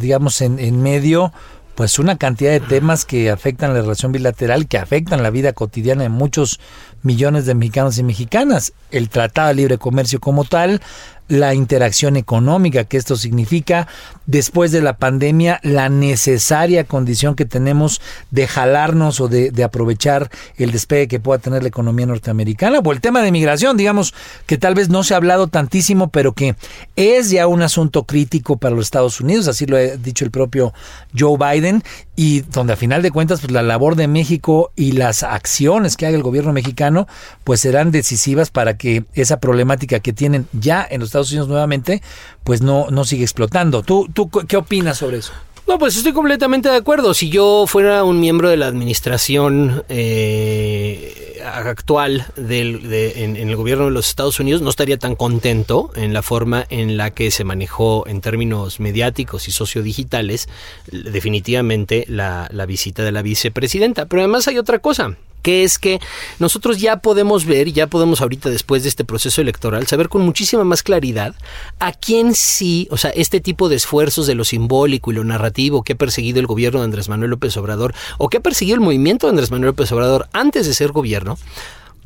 [0.00, 1.32] digamos, en, en medio
[1.78, 6.02] pues una cantidad de temas que afectan la relación bilateral, que afectan la vida cotidiana
[6.02, 6.58] de muchos
[7.04, 8.72] millones de mexicanos y mexicanas.
[8.90, 10.82] El Tratado de Libre Comercio como tal,
[11.28, 13.86] la interacción económica que esto significa,
[14.26, 18.00] después de la pandemia, la necesaria condición que tenemos
[18.30, 23.00] de jalarnos o de, aprovechar el despegue que pueda tener la economía norteamericana, o el
[23.00, 24.14] tema de migración, digamos,
[24.46, 26.56] que tal vez no se ha hablado tantísimo, pero que
[26.96, 30.72] es ya un asunto crítico para los Estados Unidos, así lo ha dicho el propio
[31.16, 31.82] Joe Biden,
[32.18, 36.04] y donde a final de cuentas pues la labor de México y las acciones que
[36.04, 37.06] haga el gobierno mexicano
[37.44, 42.02] pues serán decisivas para que esa problemática que tienen ya en los Estados Unidos nuevamente
[42.42, 43.84] pues no, no siga explotando.
[43.84, 45.32] ¿Tú, ¿Tú qué opinas sobre eso?
[45.68, 47.14] No, pues estoy completamente de acuerdo.
[47.14, 53.56] Si yo fuera un miembro de la administración eh, actual del, de, en, en, el
[53.56, 57.30] gobierno de los Estados Unidos, no estaría tan contento en la forma en la que
[57.30, 60.48] se manejó en términos mediáticos y sociodigitales
[60.90, 64.06] definitivamente la, la visita de la vicepresidenta.
[64.06, 66.00] Pero además hay otra cosa que es que
[66.38, 70.64] nosotros ya podemos ver, ya podemos ahorita después de este proceso electoral, saber con muchísima
[70.64, 71.34] más claridad
[71.78, 75.82] a quién sí, o sea, este tipo de esfuerzos de lo simbólico y lo narrativo
[75.82, 78.80] que ha perseguido el gobierno de Andrés Manuel López Obrador o que ha perseguido el
[78.80, 81.38] movimiento de Andrés Manuel López Obrador antes de ser gobierno,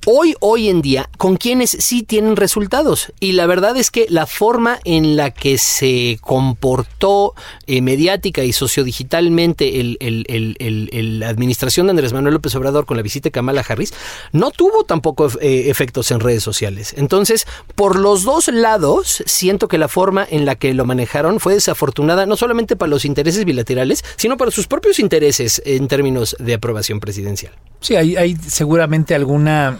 [0.07, 3.13] hoy, hoy en día, con quienes sí tienen resultados.
[3.21, 7.35] Y la verdad es que la forma en la que se comportó
[7.67, 12.97] eh, mediática y sociodigitalmente el, el, el, la administración de Andrés Manuel López Obrador con
[12.97, 13.95] la visita de Kamala Harris
[14.33, 16.95] no tuvo tampoco eh, efectos en redes sociales.
[16.97, 21.55] Entonces, por los dos lados, siento que la forma en la que lo manejaron fue
[21.55, 26.55] desafortunada, no solamente para los intereses bilaterales, sino para sus propios intereses en términos de
[26.55, 27.53] aprobación presidencial.
[27.81, 29.79] Sí, hay, hay seguramente alguna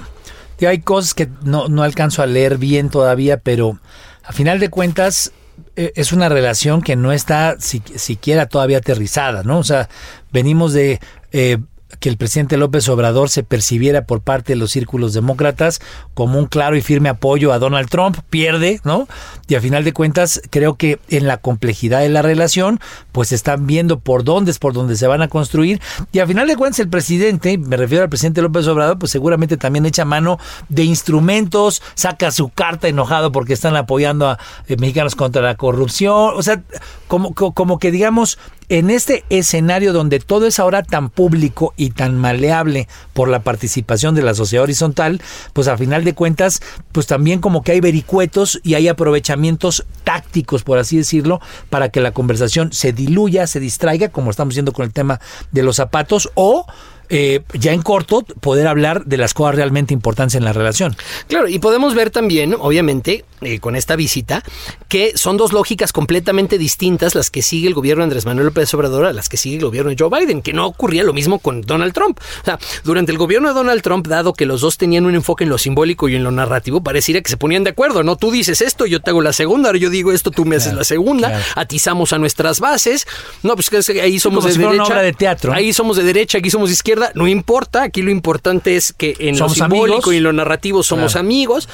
[0.69, 3.79] hay cosas que no, no alcanzo a leer bien todavía, pero
[4.25, 5.33] a final de cuentas
[5.77, 9.59] eh, es una relación que no está si, siquiera todavía aterrizada, ¿no?
[9.59, 9.89] O sea,
[10.31, 11.01] venimos de
[11.33, 11.59] eh,
[12.01, 15.81] que el presidente López Obrador se percibiera por parte de los círculos demócratas
[16.15, 19.09] como un claro y firme apoyo a Donald Trump, pierde, ¿no?
[19.49, 22.81] Y a final de cuentas, creo que en la complejidad de la relación,
[23.13, 25.81] pues están viendo por dónde es por dónde se van a construir.
[26.13, 29.57] Y a final de cuentas, el presidente, me refiero al presidente López Obrador, pues seguramente
[29.57, 30.39] también echa mano
[30.69, 34.39] de instrumentos, saca su carta enojado porque están apoyando a
[34.69, 36.33] eh, mexicanos contra la corrupción.
[36.37, 36.63] O sea,
[37.09, 38.39] como, como que digamos,
[38.73, 44.15] en este escenario donde todo es ahora tan público y tan maleable por la participación
[44.15, 45.21] de la sociedad horizontal,
[45.53, 50.63] pues a final de cuentas, pues también como que hay vericuetos y hay aprovechamientos tácticos,
[50.63, 54.87] por así decirlo, para que la conversación se diluya, se distraiga, como estamos viendo con
[54.87, 55.21] el tema
[55.51, 56.65] de los zapatos, o
[57.09, 60.97] eh, ya en corto poder hablar de las cosas realmente importantes en la relación.
[61.29, 64.43] Claro, y podemos ver también, obviamente, eh, con esta visita,
[64.89, 68.73] que son dos lógicas completamente distintas las que sigue el gobierno de Andrés Manuel López
[68.75, 71.39] Obrador a las que sigue el gobierno de Joe Biden, que no ocurría lo mismo
[71.39, 72.21] con Donald Trump.
[72.21, 75.45] O sea, durante el gobierno de Donald Trump, dado que los dos tenían un enfoque
[75.45, 78.17] en lo simbólico y en lo narrativo, pareciera que se ponían de acuerdo, ¿no?
[78.17, 80.75] Tú dices esto, yo te hago la segunda, ahora yo digo esto, tú me haces
[80.75, 83.07] la segunda, atizamos a nuestras bases.
[83.43, 85.03] No, pues que ahí somos de derecha.
[85.03, 85.53] de teatro.
[85.53, 89.17] Ahí somos de derecha, aquí somos de izquierda, no importa, aquí lo importante es que
[89.19, 91.69] en lo simbólico y en lo narrativo somos amigos.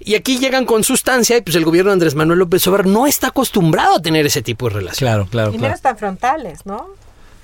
[0.00, 3.06] Y aquí llegan con sustancia y pues el gobierno de Andrés Manuel López Obrador no
[3.06, 5.08] está acostumbrado a tener ese tipo de relación.
[5.08, 5.54] Claro, claro.
[5.54, 6.88] Y menos tan frontales, ¿no?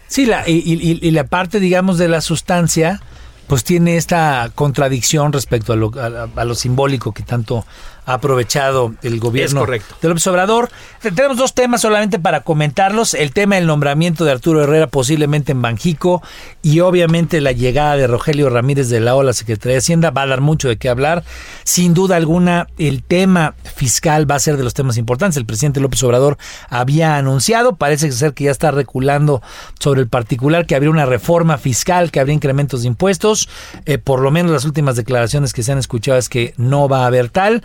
[0.09, 3.01] Sí, la, y, la parte, digamos, de la sustancia,
[3.47, 5.91] pues tiene esta contradicción respecto a lo,
[6.37, 7.65] a lo simbólico que tanto
[8.05, 10.71] ha aprovechado el gobierno de López Obrador.
[11.01, 13.15] Tenemos dos temas solamente para comentarlos.
[13.15, 16.23] El tema del nombramiento de Arturo Herrera posiblemente en Banjico
[16.63, 20.27] y obviamente la llegada de Rogelio Ramírez de la Ola, Secretaría de Hacienda, va a
[20.27, 21.23] dar mucho de qué hablar.
[21.65, 25.37] Sin duda alguna, el tema fiscal va a ser de los temas importantes.
[25.37, 26.39] El presidente López Obrador
[26.69, 29.43] había anunciado, parece ser que ya está reculando
[29.79, 33.49] sobre el particular, que habría una reforma fiscal, que habría incrementos de impuestos.
[33.87, 37.05] Eh, por lo menos las últimas declaraciones que se han escuchado es que no va
[37.05, 37.63] a haber tal.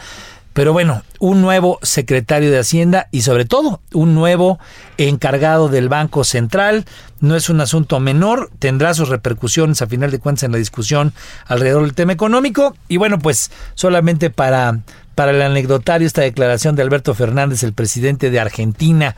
[0.58, 4.58] Pero bueno, un nuevo secretario de Hacienda y sobre todo un nuevo
[4.98, 6.86] encargado del Banco Central.
[7.20, 11.14] No es un asunto menor, tendrá sus repercusiones a final de cuentas en la discusión
[11.46, 12.76] alrededor del tema económico.
[12.88, 14.80] Y bueno, pues solamente para,
[15.14, 19.16] para el anecdotario esta declaración de Alberto Fernández, el presidente de Argentina,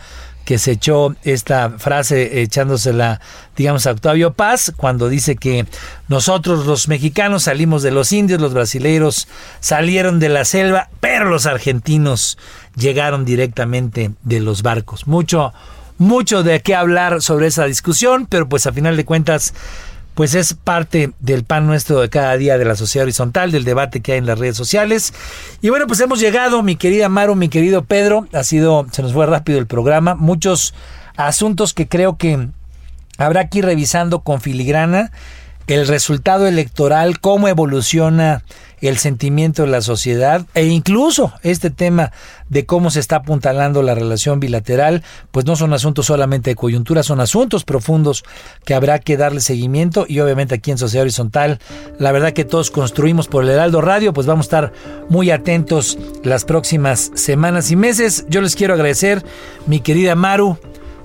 [0.50, 3.22] que se echó esta frase echándosela,
[3.56, 5.68] digamos, a Octavio Paz, cuando dice que
[6.08, 9.28] nosotros los mexicanos salimos de los indios, los brasileiros
[9.60, 12.40] salieron de la selva, pero los argentinos
[12.76, 15.06] llegaron directamente de los barcos.
[15.06, 15.54] Mucho,
[16.00, 19.54] mucho de qué hablar sobre esa discusión, pero pues a final de cuentas
[20.20, 24.02] pues es parte del pan nuestro de cada día de la sociedad horizontal, del debate
[24.02, 25.14] que hay en las redes sociales.
[25.62, 29.14] Y bueno, pues hemos llegado, mi querida Maru, mi querido Pedro, ha sido, se nos
[29.14, 30.74] fue rápido el programa, muchos
[31.16, 32.50] asuntos que creo que
[33.18, 35.14] habrá que ir revisando con filigrana,
[35.70, 38.44] el resultado electoral, cómo evoluciona
[38.82, 42.12] el sentimiento de la sociedad e incluso este tema
[42.48, 47.04] de cómo se está apuntalando la relación bilateral, pues no son asuntos solamente de coyuntura,
[47.04, 48.24] son asuntos profundos
[48.66, 51.60] que habrá que darle seguimiento y obviamente aquí en Sociedad Horizontal,
[52.00, 54.74] la verdad que todos construimos por el Heraldo Radio, pues vamos a estar
[55.08, 58.26] muy atentos las próximas semanas y meses.
[58.28, 59.24] Yo les quiero agradecer,
[59.68, 60.58] mi querida Maru,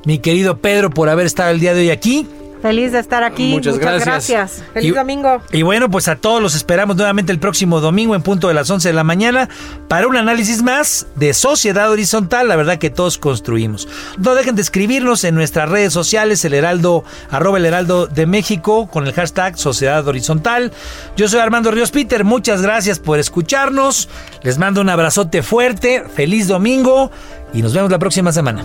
[0.07, 2.27] mi querido Pedro, por haber estado el día de hoy aquí.
[2.65, 3.53] Feliz de estar aquí.
[3.53, 4.65] Muchas, gracias.
[4.73, 5.43] Feliz domingo.
[5.53, 8.71] Y bueno, pues a todos los esperamos nuevamente el próximo domingo en punto de las
[8.71, 9.51] 11 de la mañana
[9.87, 13.87] para un análisis más de Sociedad Horizontal, la verdad que todos construimos.
[14.17, 18.87] No dejen de escribirnos en nuestras redes sociales, el Heraldo, arroba el Heraldo de México,
[18.87, 20.73] con el hashtag Sociedad Horizontal.
[21.19, 24.09] Yo soy Armando Ríos Peter, muchas gracias por escucharnos.
[24.43, 27.11] Les mando un abrazote fuerte, feliz domingo
[27.53, 28.65] y nos vemos la próxima semana.